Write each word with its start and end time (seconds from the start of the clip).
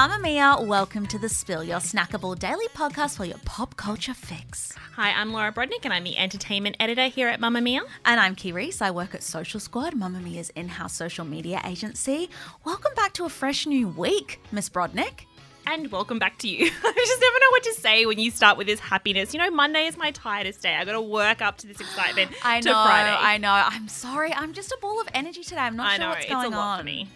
From 0.00 0.10
Mamamia, 0.12 0.66
welcome 0.66 1.06
to 1.08 1.18
the 1.18 1.28
Spill, 1.28 1.62
your 1.62 1.76
snackable 1.76 2.38
daily 2.38 2.68
podcast 2.68 3.18
for 3.18 3.26
your 3.26 3.36
pop 3.44 3.76
culture 3.76 4.14
fix. 4.14 4.72
Hi, 4.96 5.10
I'm 5.10 5.30
Laura 5.30 5.52
Brodnik 5.52 5.84
and 5.84 5.92
I'm 5.92 6.04
the 6.04 6.16
entertainment 6.16 6.76
editor 6.80 7.08
here 7.08 7.28
at 7.28 7.38
Mamamia. 7.38 7.82
And 8.06 8.18
I'm 8.18 8.34
Kee 8.34 8.52
Reece. 8.52 8.80
I 8.80 8.92
work 8.92 9.14
at 9.14 9.22
Social 9.22 9.60
Squad, 9.60 9.92
Mamamia's 9.92 10.48
in-house 10.56 10.94
social 10.94 11.26
media 11.26 11.60
agency. 11.66 12.30
Welcome 12.64 12.94
back 12.96 13.12
to 13.12 13.26
a 13.26 13.28
fresh 13.28 13.66
new 13.66 13.88
week, 13.88 14.40
Miss 14.52 14.70
Brodnik. 14.70 15.26
And 15.66 15.92
welcome 15.92 16.18
back 16.18 16.38
to 16.38 16.48
you. 16.48 16.64
I 16.82 16.92
just 16.96 17.20
never 17.20 17.38
know 17.38 17.50
what 17.50 17.62
to 17.64 17.74
say 17.74 18.06
when 18.06 18.18
you 18.18 18.30
start 18.30 18.56
with 18.56 18.68
this 18.68 18.80
happiness. 18.80 19.34
You 19.34 19.40
know, 19.40 19.50
Monday 19.50 19.84
is 19.86 19.98
my 19.98 20.12
tiredest 20.12 20.62
day. 20.62 20.76
I 20.76 20.86
got 20.86 20.92
to 20.92 21.02
work 21.02 21.42
up 21.42 21.58
to 21.58 21.66
this 21.66 21.78
excitement 21.78 22.30
I 22.42 22.60
to 22.62 22.70
know, 22.70 22.84
Friday. 22.86 23.14
I 23.18 23.36
know. 23.36 23.52
I'm 23.52 23.86
sorry. 23.88 24.32
I'm 24.32 24.54
just 24.54 24.72
a 24.72 24.78
ball 24.80 24.98
of 24.98 25.08
energy 25.12 25.42
today. 25.42 25.60
I'm 25.60 25.76
not 25.76 25.88
I 25.88 25.96
sure 25.96 26.04
know, 26.04 26.08
what's 26.08 26.24
it's 26.24 26.32
going 26.32 26.54
a 26.54 26.56
lot 26.56 26.78
on. 26.78 26.78
for 26.78 26.84
me. 26.84 27.06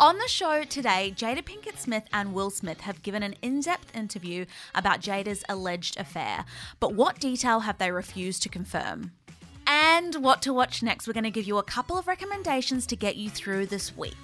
On 0.00 0.16
the 0.16 0.28
show 0.28 0.64
today, 0.64 1.12
Jada 1.14 1.42
Pinkett 1.44 1.76
Smith 1.76 2.04
and 2.10 2.32
Will 2.32 2.48
Smith 2.48 2.80
have 2.80 3.02
given 3.02 3.22
an 3.22 3.34
in 3.42 3.60
depth 3.60 3.94
interview 3.94 4.46
about 4.74 5.02
Jada's 5.02 5.44
alleged 5.46 6.00
affair. 6.00 6.46
But 6.80 6.94
what 6.94 7.20
detail 7.20 7.60
have 7.60 7.76
they 7.76 7.90
refused 7.90 8.42
to 8.44 8.48
confirm? 8.48 9.12
And 9.66 10.14
what 10.24 10.40
to 10.40 10.54
watch 10.54 10.82
next, 10.82 11.06
we're 11.06 11.12
going 11.12 11.24
to 11.24 11.30
give 11.30 11.46
you 11.46 11.58
a 11.58 11.62
couple 11.62 11.98
of 11.98 12.08
recommendations 12.08 12.86
to 12.86 12.96
get 12.96 13.16
you 13.16 13.28
through 13.28 13.66
this 13.66 13.94
week. 13.94 14.16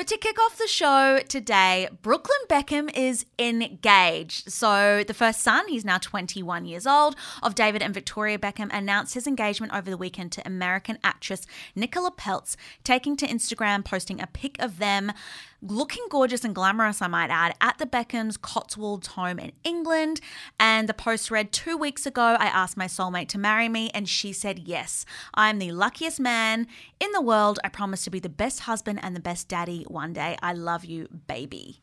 But 0.00 0.06
to 0.06 0.16
kick 0.16 0.40
off 0.40 0.56
the 0.56 0.66
show 0.66 1.18
today, 1.28 1.86
Brooklyn 2.00 2.38
Beckham 2.48 2.90
is 2.96 3.26
engaged. 3.38 4.50
So, 4.50 5.04
the 5.06 5.12
first 5.12 5.42
son, 5.42 5.68
he's 5.68 5.84
now 5.84 5.98
21 5.98 6.64
years 6.64 6.86
old, 6.86 7.16
of 7.42 7.54
David 7.54 7.82
and 7.82 7.92
Victoria 7.92 8.38
Beckham, 8.38 8.70
announced 8.72 9.12
his 9.12 9.26
engagement 9.26 9.74
over 9.74 9.90
the 9.90 9.98
weekend 9.98 10.32
to 10.32 10.46
American 10.46 10.96
actress 11.04 11.46
Nicola 11.76 12.10
Peltz, 12.12 12.56
taking 12.82 13.14
to 13.18 13.26
Instagram, 13.26 13.84
posting 13.84 14.22
a 14.22 14.26
pic 14.26 14.56
of 14.58 14.78
them 14.78 15.12
looking 15.62 16.04
gorgeous 16.10 16.44
and 16.44 16.54
glamorous, 16.54 17.02
I 17.02 17.06
might 17.06 17.30
add, 17.30 17.54
at 17.60 17.78
the 17.78 17.86
Beckhams' 17.86 18.40
Cotswolds 18.40 19.08
home 19.08 19.38
in 19.38 19.52
England. 19.64 20.20
And 20.58 20.88
the 20.88 20.94
post 20.94 21.30
read 21.30 21.52
Two 21.52 21.76
weeks 21.76 22.06
ago, 22.06 22.36
I 22.38 22.46
asked 22.46 22.76
my 22.76 22.86
soulmate 22.86 23.28
to 23.28 23.38
marry 23.38 23.68
me, 23.68 23.90
and 23.90 24.08
she 24.08 24.32
said 24.32 24.60
yes. 24.60 25.04
I 25.34 25.50
am 25.50 25.58
the 25.58 25.72
luckiest 25.72 26.20
man 26.20 26.66
in 26.98 27.12
the 27.12 27.20
world. 27.20 27.58
I 27.64 27.68
promise 27.68 28.04
to 28.04 28.10
be 28.10 28.20
the 28.20 28.28
best 28.28 28.60
husband 28.60 29.00
and 29.02 29.14
the 29.14 29.20
best 29.20 29.48
daddy 29.48 29.84
one 29.88 30.12
day. 30.12 30.36
I 30.42 30.52
love 30.52 30.84
you, 30.84 31.08
baby. 31.26 31.82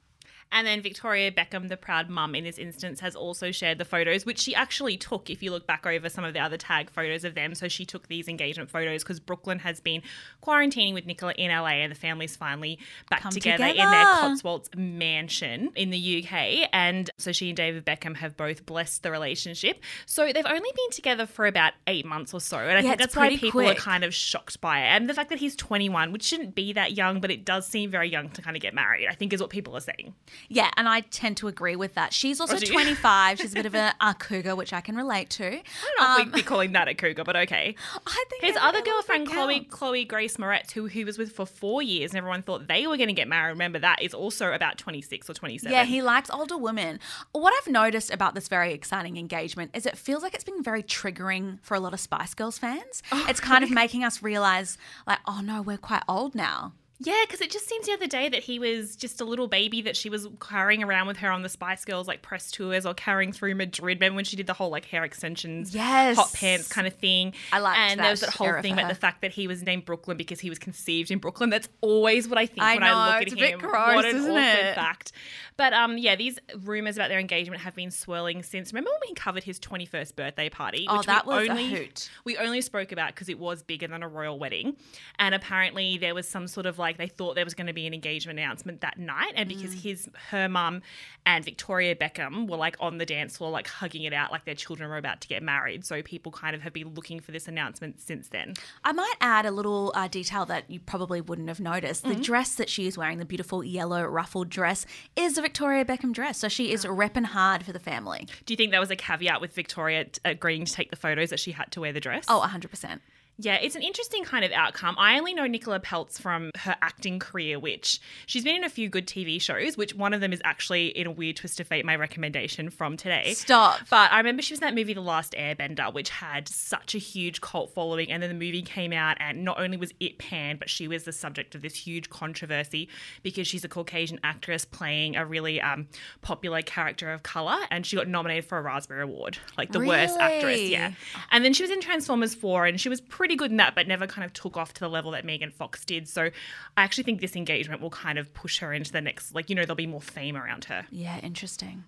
And 0.51 0.65
then 0.65 0.81
Victoria 0.81 1.31
Beckham, 1.31 1.67
the 1.69 1.77
proud 1.77 2.09
mum 2.09 2.33
in 2.35 2.43
this 2.43 2.57
instance, 2.57 2.99
has 3.01 3.15
also 3.15 3.51
shared 3.51 3.77
the 3.77 3.85
photos, 3.85 4.25
which 4.25 4.39
she 4.39 4.55
actually 4.55 4.97
took 4.97 5.29
if 5.29 5.43
you 5.43 5.51
look 5.51 5.67
back 5.67 5.85
over 5.85 6.09
some 6.09 6.23
of 6.23 6.33
the 6.33 6.39
other 6.39 6.57
tag 6.57 6.89
photos 6.89 7.23
of 7.23 7.35
them. 7.35 7.53
So 7.53 7.67
she 7.67 7.85
took 7.85 8.08
these 8.08 8.27
engagement 8.27 8.69
photos 8.69 9.03
because 9.03 9.19
Brooklyn 9.19 9.59
has 9.59 9.80
been 9.80 10.02
quarantining 10.43 10.93
with 10.93 11.05
Nicola 11.05 11.33
in 11.37 11.52
LA 11.52 11.81
and 11.83 11.91
the 11.91 11.95
family's 11.95 12.36
finally 12.36 12.80
back 13.09 13.21
Come 13.21 13.31
together, 13.31 13.65
in 13.65 13.75
their 13.75 14.05
Cotswolds 14.05 14.69
mansion 14.75 15.71
in 15.75 15.89
the 15.89 16.23
UK. 16.25 16.69
And 16.71 17.09
so 17.17 17.31
she 17.31 17.49
and 17.49 17.57
David 17.57 17.86
Beckham 17.86 18.15
have 18.17 18.37
both 18.37 18.65
blessed 18.65 19.03
the 19.03 19.11
relationship. 19.11 19.81
So 20.05 20.31
they've 20.31 20.45
only 20.45 20.71
been 20.75 20.91
together 20.91 21.25
for 21.25 21.45
about 21.45 21.73
eight 21.87 22.05
months 22.05 22.33
or 22.33 22.39
so. 22.41 22.57
And 22.57 22.71
I 22.71 22.81
Yeah, 22.81 22.81
think 22.89 22.99
that's 22.99 23.15
why 23.15 23.36
people 23.36 23.61
quick. 23.61 23.77
are 23.77 23.81
kind 23.81 24.03
of 24.03 24.13
shocked 24.13 24.61
by 24.61 24.80
it. 24.80 24.87
And 24.87 25.09
the 25.09 25.13
fact 25.13 25.30
that 25.30 25.39
he's 25.39 25.55
21, 25.55 26.11
which 26.11 26.23
shouldn't 26.23 26.55
be 26.55 26.73
that 26.73 26.93
young, 26.93 27.19
but 27.19 27.31
it 27.31 27.45
does 27.45 27.67
seem 27.67 27.91
very 27.91 28.09
young 28.09 28.30
to 28.30 28.41
kind 28.41 28.55
of 28.55 28.61
get 28.61 28.73
married, 28.73 29.07
I 29.07 29.13
think 29.13 29.33
is 29.33 29.41
what 29.41 29.49
people 29.49 29.75
are 29.75 29.81
saying. 29.81 30.13
Yeah, 30.49 30.70
and 30.77 30.87
I 30.87 31.02
tend 31.02 31.37
to 31.37 31.48
agree 31.48 31.75
with 31.75 31.93
that. 31.95 32.14
She's 32.14 32.39
also 32.39 32.58
25. 32.58 33.39
She's 33.39 33.52
a 33.52 33.55
bit 33.55 33.65
of 33.65 33.75
a, 33.75 33.93
a 34.02 34.14
cougar, 34.14 34.55
which 34.55 34.73
I 34.73 34.81
can 34.81 34.95
relate 34.95 35.30
to. 35.31 35.45
I 35.45 35.49
don't 35.52 35.99
know 35.99 36.03
if 36.03 36.20
Um, 36.20 36.25
we'd 36.25 36.33
be 36.33 36.42
calling 36.43 36.71
that 36.73 36.87
a 36.87 36.93
cougar, 36.93 37.23
but 37.23 37.36
okay. 37.36 37.75
I 38.08 38.23
think 38.30 38.43
His 38.43 38.58
other 38.59 38.81
girlfriend, 38.81 39.27
Chloe. 39.27 39.61
Chloe 39.61 40.05
Grace 40.05 40.37
Moretz, 40.37 40.71
who 40.71 40.86
he 40.86 41.03
was 41.03 41.17
with 41.17 41.31
for 41.31 41.45
four 41.45 41.81
years, 41.81 42.11
and 42.11 42.17
everyone 42.17 42.43
thought 42.43 42.67
they 42.67 42.87
were 42.87 42.98
going 42.98 43.09
to 43.09 43.14
get 43.14 43.27
married. 43.27 43.52
Remember 43.52 43.80
that 43.80 44.02
is 44.02 44.14
also 44.14 44.52
about 44.53 44.77
twenty 44.77 45.02
six 45.02 45.30
or 45.30 45.33
twenty 45.33 45.58
seven. 45.58 45.73
Yeah, 45.73 45.86
he 45.86 46.02
likes 46.02 46.30
older 46.30 46.58
women. 46.58 46.99
What 47.31 47.54
I've 47.61 47.71
noticed 47.71 48.11
about 48.11 48.36
this 48.36 48.48
very 48.48 48.73
exciting 48.73 49.17
engagement 49.17 49.71
is 49.73 49.86
it 49.86 49.98
feels 49.98 50.23
like 50.23 50.33
it's 50.33 50.43
been 50.43 50.64
very 50.64 50.83
triggering 50.83 51.59
for 51.61 51.75
a 51.75 51.80
lot 51.80 51.93
of 51.93 51.99
Spice 51.99 52.33
Girls 52.33 52.58
fans. 52.58 53.04
it's 53.14 53.39
kind 53.39 53.64
of 53.64 53.71
making 53.71 54.04
us 54.04 54.21
realize, 54.23 54.77
like, 55.05 55.19
oh 55.25 55.42
no, 55.42 55.61
we're 55.61 55.77
quite 55.77 56.04
old 56.08 56.36
now. 56.36 56.73
Yeah, 56.99 57.21
because 57.27 57.41
it 57.41 57.52
just 57.52 57.67
seems 57.69 57.85
the 57.85 57.93
other 57.93 58.08
day 58.08 58.27
that 58.27 58.41
he 58.43 58.58
was 58.58 58.95
just 58.95 59.21
a 59.21 59.23
little 59.25 59.47
baby 59.47 59.83
that 59.83 59.95
she 59.95 60.09
was 60.09 60.27
carrying 60.39 60.83
around 60.83 61.05
with 61.05 61.17
her 61.17 61.30
on 61.30 61.43
the 61.43 61.49
Spice 61.49 61.85
Girls 61.85 62.08
like 62.08 62.23
press 62.23 62.49
tours 62.49 62.87
or 62.87 62.95
carrying 62.95 63.31
through 63.31 63.53
Madrid. 63.53 63.99
Remember 63.99 64.15
when 64.15 64.25
she 64.25 64.35
did 64.35 64.47
the 64.47 64.53
whole 64.53 64.69
like 64.71 64.85
hair 64.85 65.03
extensions, 65.03 65.75
Yes. 65.75 66.15
hot 66.17 66.33
pants 66.33 66.67
kind 66.67 66.87
of 66.87 66.93
thing? 66.93 67.33
I 67.52 67.59
liked 67.59 67.77
And 67.80 67.99
there 67.99 68.09
was 68.09 68.21
that 68.21 68.31
that 68.31 68.36
whole 68.36 68.61
thing 68.63 68.73
about 68.73 68.89
the 68.89 68.95
fact 68.95 69.21
that 69.21 69.31
he 69.31 69.47
was 69.47 69.61
named 69.61 69.86
Brooklyn 69.86 70.17
because 70.17 70.39
he 70.39 70.49
was 70.49 70.57
conceived 70.57 71.11
in 71.11 71.19
Brooklyn. 71.19 71.52
That's 71.52 71.69
always 71.81 72.27
what 72.27 72.39
I 72.39 72.47
think 72.47 72.61
I 72.63 72.73
when 72.75 72.81
know, 72.81 72.95
I 72.95 73.13
look 73.19 73.23
it's 73.27 73.33
at 73.33 73.37
a 73.37 73.41
bit 73.41 73.53
him. 73.53 73.59
gross, 73.59 73.95
what 73.95 74.05
an 74.05 74.21
awkward 74.21 74.43
it? 74.43 74.75
fact. 74.75 75.11
But 75.55 75.73
um, 75.73 75.97
yeah, 75.99 76.15
these 76.15 76.39
rumors 76.63 76.97
about 76.97 77.09
their 77.09 77.19
engagement 77.19 77.61
have 77.61 77.75
been 77.75 77.91
swirling 77.91 78.41
since. 78.41 78.73
Remember 78.73 78.89
when 78.91 79.09
we 79.09 79.13
covered 79.13 79.43
his 79.43 79.59
twenty 79.59 79.86
first 79.86 80.15
birthday 80.15 80.49
party? 80.49 80.87
Oh, 80.89 81.02
that 81.03 81.27
was 81.27 81.47
a 81.47 81.55
hoot. 81.55 82.09
We 82.25 82.37
only 82.37 82.61
spoke 82.61 82.91
about 82.91 83.13
because 83.13 83.30
it 83.30 83.37
was 83.37 83.61
bigger 83.61 83.87
than 83.87 84.02
a 84.03 84.07
royal 84.07 84.37
wedding, 84.39 84.77
and 85.19 85.36
apparently 85.36 85.97
there 85.99 86.15
was 86.15 86.27
some 86.27 86.47
sort 86.47 86.65
of 86.65 86.77
like 86.80 86.86
they 86.95 87.09
thought 87.09 87.36
there 87.36 87.43
was 87.43 87.53
going 87.53 87.67
to 87.67 87.73
be 87.73 87.86
an 87.87 87.93
engagement 87.93 88.39
announcement 88.39 88.80
that 88.80 88.98
night, 88.98 89.33
and 89.36 89.49
because 89.49 89.75
Mm. 89.75 89.81
his 89.81 90.09
her 90.30 90.48
mum 90.48 90.81
and 91.25 91.43
Victoria 91.43 91.93
Beckham 91.93 92.48
were 92.48 92.55
like 92.55 92.77
on 92.80 92.99
the 92.99 93.05
dance 93.05 93.36
floor, 93.36 93.52
like 93.52 93.67
hugging 93.67 94.03
it 94.03 94.14
out, 94.14 94.31
like 94.31 94.45
their 94.45 94.55
children 94.55 94.89
were 94.89 94.95
about 94.95 95.20
to 95.20 95.27
get 95.27 95.43
married. 95.43 95.86
So 95.86 96.02
people 96.02 96.31
kind 96.31 96.55
of 96.55 96.61
have 96.61 96.71
been 96.71 96.93
looking 96.93 97.20
for 97.20 97.31
this 97.33 97.49
announcement 97.49 97.99
since 97.99 98.30
then. 98.30 98.53
I 98.86 98.93
might 98.93 99.15
add 99.20 99.45
a 99.45 99.52
little 99.52 99.92
uh, 99.95 100.08
detail 100.08 100.45
that 100.45 100.70
you 100.71 100.80
probably 100.80 101.20
wouldn't 101.20 101.49
have 101.49 101.59
noticed. 101.59 102.05
Mm-hmm. 102.05 102.17
The 102.20 102.23
dress 102.23 102.55
that 102.55 102.70
she 102.70 102.87
is 102.87 102.98
wearing, 102.98 103.17
the 103.17 103.25
beautiful 103.25 103.64
yellow 103.64 104.05
ruffled 104.05 104.49
dress, 104.49 104.86
is 105.17 105.37
a 105.37 105.42
Victoria 105.42 105.83
Beckham 105.83 106.14
dress. 106.14 106.37
So 106.37 106.48
she 106.48 106.71
is 106.71 106.86
repping 106.86 107.25
hard 107.25 107.65
for 107.65 107.73
the 107.73 107.80
family. 107.80 108.27
Do 108.45 108.54
you 108.54 108.58
think 108.58 108.71
that 108.71 108.80
was 108.80 108.92
a 108.92 108.95
caveat 108.95 109.42
with 109.42 109.54
Victoria 109.54 110.05
t- 110.05 110.21
agreeing 110.23 110.65
to 110.65 110.71
take 110.71 110.92
the 110.92 110.95
photos 110.95 111.31
that 111.31 111.39
she 111.39 111.52
had 111.54 111.71
to 111.71 111.81
wear 111.81 111.92
the 111.92 111.99
dress? 111.99 112.25
Oh, 112.30 112.39
100%. 112.48 112.99
Yeah, 113.39 113.55
it's 113.55 113.75
an 113.75 113.83
interesting 113.83 114.23
kind 114.23 114.43
of 114.43 114.52
outcome. 114.52 114.95
I 114.98 115.20
only 115.20 115.36
know 115.36 115.45
Nicola 115.45 115.80
Peltz 115.80 116.20
from 116.20 116.49
her 116.58 116.75
acting 116.81 117.20
career, 117.20 117.59
which 117.59 117.99
she's 118.25 118.43
been 118.43 118.55
in 118.55 118.64
a 118.64 118.70
few 118.70 118.89
good 118.89 119.05
TV 119.05 119.39
shows, 119.39 119.77
which 119.77 119.93
one 119.93 120.14
of 120.14 120.21
them 120.21 120.33
is 120.33 120.42
actually 120.43 120.87
in 120.87 121.05
a 121.05 121.11
weird 121.11 121.36
twist 121.36 121.59
of 121.59 121.67
fate, 121.67 121.86
my 121.86 121.95
recommendation 121.95 122.71
from 122.71 122.98
today. 122.98 123.33
Stop. 123.33 123.81
But 123.92 124.11
I 124.11 124.17
remember 124.17 124.42
she 124.42 124.53
was 124.53 124.59
in 124.59 124.65
that 124.65 124.73
movie 124.73 124.93
The 124.93 125.02
Last 125.02 125.33
Airbender, 125.33 125.93
which 125.93 126.09
had 126.09 126.48
such 126.48 126.95
a 126.95 126.98
huge 126.98 127.39
cult 127.39 127.73
following. 127.75 128.12
And 128.12 128.24
then 128.24 128.30
the 128.30 128.45
movie 128.45 128.63
came 128.63 128.92
out, 128.92 129.18
and 129.19 129.45
not 129.45 129.59
only 129.59 129.77
was 129.77 129.94
it 130.00 130.18
panned, 130.18 130.57
but 130.57 130.69
she 130.69 130.88
was 130.88 131.04
the 131.04 131.13
subject 131.13 131.54
of 131.54 131.62
this 131.62 131.75
huge 131.75 132.09
controversy 132.09 132.89
because 133.21 133.45
she's 133.45 133.63
a 133.63 133.69
Caucasian 133.69 134.19
actress 134.24 134.65
playing 134.65 135.16
a 135.16 135.25
really 135.25 135.62
um, 135.62 135.88
popular 136.22 136.63
character 136.63 137.12
of 137.12 137.22
color. 137.22 137.57
And 137.69 137.86
she 137.86 137.98
got 137.98 138.07
nominated 138.07 138.45
for 138.45 138.57
a 138.57 138.62
Raspberry 138.63 139.04
Award, 139.04 139.38
like 139.60 139.72
the 139.72 139.80
worst 139.80 140.18
actress. 140.18 140.62
Yeah. 140.62 140.94
And 141.30 141.45
then 141.45 141.54
she 141.54 141.62
was 141.62 141.69
in 141.69 141.81
Transformers 141.81 142.34
4, 142.34 142.66
and 142.66 142.81
she 142.81 142.89
was 142.89 143.00
pretty 143.00 143.26
good 143.35 143.51
in 143.51 143.57
that, 143.57 143.75
but 143.75 143.88
never 143.88 144.07
kind 144.07 144.25
of 144.25 144.33
took 144.33 144.57
off 144.57 144.74
to 144.74 144.79
the 144.79 144.89
level 144.89 145.12
that 145.12 145.25
Megan 145.25 145.51
Fox 145.51 145.83
did. 145.83 146.07
So 146.07 146.29
I 146.77 146.83
actually 146.83 147.03
think 147.03 147.21
this 147.21 147.35
engagement 147.35 147.81
will 147.81 147.89
kind 147.89 148.18
of 148.18 148.33
push 148.33 148.59
her 148.59 148.74
into 148.74 148.91
the 148.91 149.01
next, 149.01 149.33
like, 149.35 149.50
you 149.50 149.56
know, 149.56 149.63
there'll 149.63 149.75
be 149.75 149.88
more 149.88 150.01
fame 150.01 150.38
around 150.38 150.65
her. 150.65 150.85
Yeah, 150.91 151.19
interesting. 151.19 151.83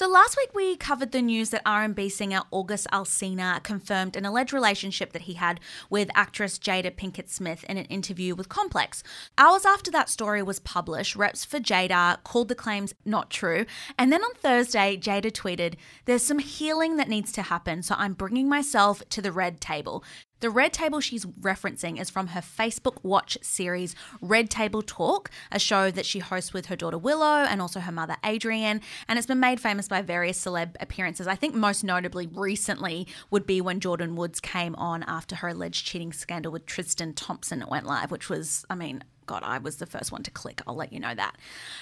So 0.00 0.08
last 0.08 0.38
week 0.38 0.54
we 0.54 0.76
covered 0.76 1.12
the 1.12 1.20
news 1.20 1.50
that 1.50 1.60
R&B 1.66 2.08
singer 2.08 2.40
August 2.50 2.86
Alsina 2.90 3.62
confirmed 3.62 4.16
an 4.16 4.24
alleged 4.24 4.54
relationship 4.54 5.12
that 5.12 5.20
he 5.28 5.34
had 5.34 5.60
with 5.90 6.08
actress 6.14 6.58
Jada 6.58 6.90
Pinkett 6.90 7.28
Smith 7.28 7.64
in 7.64 7.76
an 7.76 7.84
interview 7.84 8.34
with 8.34 8.48
Complex. 8.48 9.02
Hours 9.36 9.66
after 9.66 9.90
that 9.90 10.08
story 10.08 10.42
was 10.42 10.58
published, 10.58 11.16
reps 11.16 11.44
for 11.44 11.60
Jada 11.60 12.16
called 12.24 12.48
the 12.48 12.54
claims 12.54 12.94
not 13.04 13.28
true. 13.28 13.66
And 13.98 14.10
then 14.10 14.22
on 14.22 14.32
Thursday, 14.36 14.96
Jada 14.96 15.30
tweeted, 15.30 15.74
"There's 16.06 16.24
some 16.24 16.38
healing 16.38 16.96
that 16.96 17.10
needs 17.10 17.30
to 17.32 17.42
happen, 17.42 17.82
so 17.82 17.94
I'm 17.98 18.14
bringing 18.14 18.48
myself 18.48 19.02
to 19.10 19.20
the 19.20 19.32
red 19.32 19.60
table." 19.60 20.02
The 20.40 20.48
red 20.48 20.72
table 20.72 21.00
she's 21.00 21.26
referencing 21.26 22.00
is 22.00 22.08
from 22.08 22.28
her 22.28 22.40
Facebook 22.40 22.96
Watch 23.02 23.36
series 23.42 23.94
Red 24.22 24.48
Table 24.48 24.80
Talk, 24.80 25.30
a 25.52 25.58
show 25.58 25.90
that 25.90 26.06
she 26.06 26.18
hosts 26.18 26.54
with 26.54 26.66
her 26.66 26.76
daughter 26.76 26.96
Willow 26.96 27.44
and 27.44 27.60
also 27.60 27.80
her 27.80 27.92
mother 27.92 28.16
Adrienne. 28.24 28.80
And 29.06 29.18
it's 29.18 29.26
been 29.26 29.38
made 29.38 29.60
famous 29.60 29.86
by 29.86 30.00
various 30.00 30.42
celeb 30.42 30.76
appearances. 30.80 31.26
I 31.26 31.34
think 31.34 31.54
most 31.54 31.84
notably 31.84 32.26
recently 32.26 33.06
would 33.30 33.44
be 33.46 33.60
when 33.60 33.80
Jordyn 33.80 34.14
Woods 34.14 34.40
came 34.40 34.74
on 34.76 35.02
after 35.02 35.36
her 35.36 35.48
alleged 35.48 35.84
cheating 35.84 36.12
scandal 36.12 36.52
with 36.52 36.64
Tristan 36.64 37.12
Thompson 37.12 37.62
went 37.68 37.84
live, 37.84 38.10
which 38.10 38.30
was, 38.30 38.64
I 38.70 38.76
mean, 38.76 39.04
God, 39.26 39.42
I 39.44 39.58
was 39.58 39.76
the 39.76 39.84
first 39.84 40.10
one 40.10 40.22
to 40.22 40.30
click. 40.30 40.62
I'll 40.66 40.74
let 40.74 40.92
you 40.92 41.00
know 41.00 41.14
that. 41.14 41.36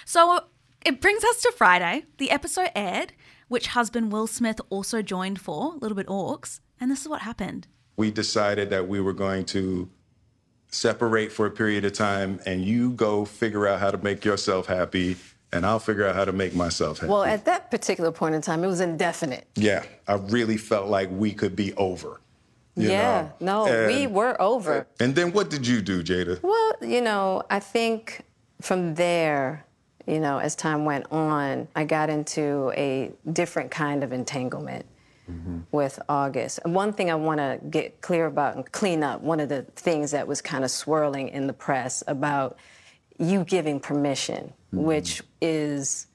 So 0.05 0.32
uh, 0.32 0.40
it 0.84 1.00
brings 1.00 1.22
us 1.22 1.43
to 1.43 1.52
Friday. 1.56 2.06
The 2.16 2.32
episode 2.32 2.70
aired, 2.75 3.12
which 3.46 3.69
husband 3.69 4.10
Will 4.10 4.26
Smith 4.26 4.60
also 4.69 5.00
joined 5.00 5.40
for, 5.40 5.75
a 5.75 5.76
little 5.76 5.96
bit 5.96 6.08
orcs. 6.08 6.58
And 6.81 6.90
this 6.90 7.02
is 7.02 7.08
what 7.08 7.22
happened 7.22 7.69
we 7.98 8.10
decided 8.12 8.70
that 8.70 8.88
we 8.88 9.00
were 9.00 9.12
going 9.12 9.44
to 9.44 9.90
separate 10.70 11.32
for 11.32 11.46
a 11.46 11.50
period 11.50 11.84
of 11.84 11.92
time 11.92 12.40
and 12.46 12.64
you 12.64 12.92
go 12.92 13.24
figure 13.24 13.66
out 13.66 13.80
how 13.80 13.90
to 13.90 13.98
make 13.98 14.24
yourself 14.24 14.66
happy 14.66 15.16
and 15.52 15.66
I'll 15.66 15.80
figure 15.80 16.06
out 16.06 16.14
how 16.14 16.24
to 16.24 16.32
make 16.32 16.54
myself 16.54 16.98
happy. 16.98 17.10
Well, 17.10 17.24
at 17.24 17.44
that 17.46 17.70
particular 17.70 18.12
point 18.12 18.34
in 18.34 18.42
time, 18.42 18.62
it 18.62 18.66
was 18.68 18.80
indefinite. 18.80 19.46
Yeah, 19.56 19.82
I 20.06 20.14
really 20.14 20.58
felt 20.58 20.88
like 20.88 21.08
we 21.10 21.32
could 21.32 21.56
be 21.56 21.74
over. 21.74 22.20
yeah, 22.76 23.30
know? 23.40 23.66
no, 23.66 23.72
and, 23.72 23.86
we 23.92 24.06
were 24.06 24.40
over. 24.40 24.86
And 25.00 25.14
then 25.14 25.32
what 25.32 25.50
did 25.50 25.66
you 25.66 25.80
do, 25.80 26.04
Jada? 26.04 26.40
Well, 26.42 26.74
you 26.82 27.00
know, 27.00 27.42
I 27.50 27.58
think 27.58 28.20
from 28.60 28.94
there, 28.94 29.64
you 30.06 30.20
know, 30.20 30.38
as 30.38 30.54
time 30.54 30.84
went 30.84 31.06
on, 31.10 31.66
I 31.74 31.84
got 31.84 32.10
into 32.10 32.70
a 32.76 33.10
different 33.32 33.70
kind 33.70 34.04
of 34.04 34.12
entanglement 34.12 34.86
mm-hmm. 35.30 35.60
with 35.72 35.98
August. 36.08 36.60
One 36.64 36.92
thing 36.92 37.10
I 37.10 37.14
want 37.14 37.38
to 37.38 37.60
get 37.69 38.00
clear 38.00 38.26
about 38.26 38.56
and 38.56 38.70
clean 38.72 39.02
up 39.02 39.20
one 39.20 39.40
of 39.40 39.48
the 39.48 39.62
things 39.76 40.10
that 40.12 40.26
was 40.26 40.40
kind 40.40 40.64
of 40.64 40.70
swirling 40.70 41.28
in 41.28 41.46
the 41.46 41.52
press 41.52 42.02
about 42.06 42.58
you 43.19 43.44
giving 43.44 43.80
permission, 43.80 44.52
mm-hmm. 44.72 44.84
which 44.84 45.22
is 45.40 46.06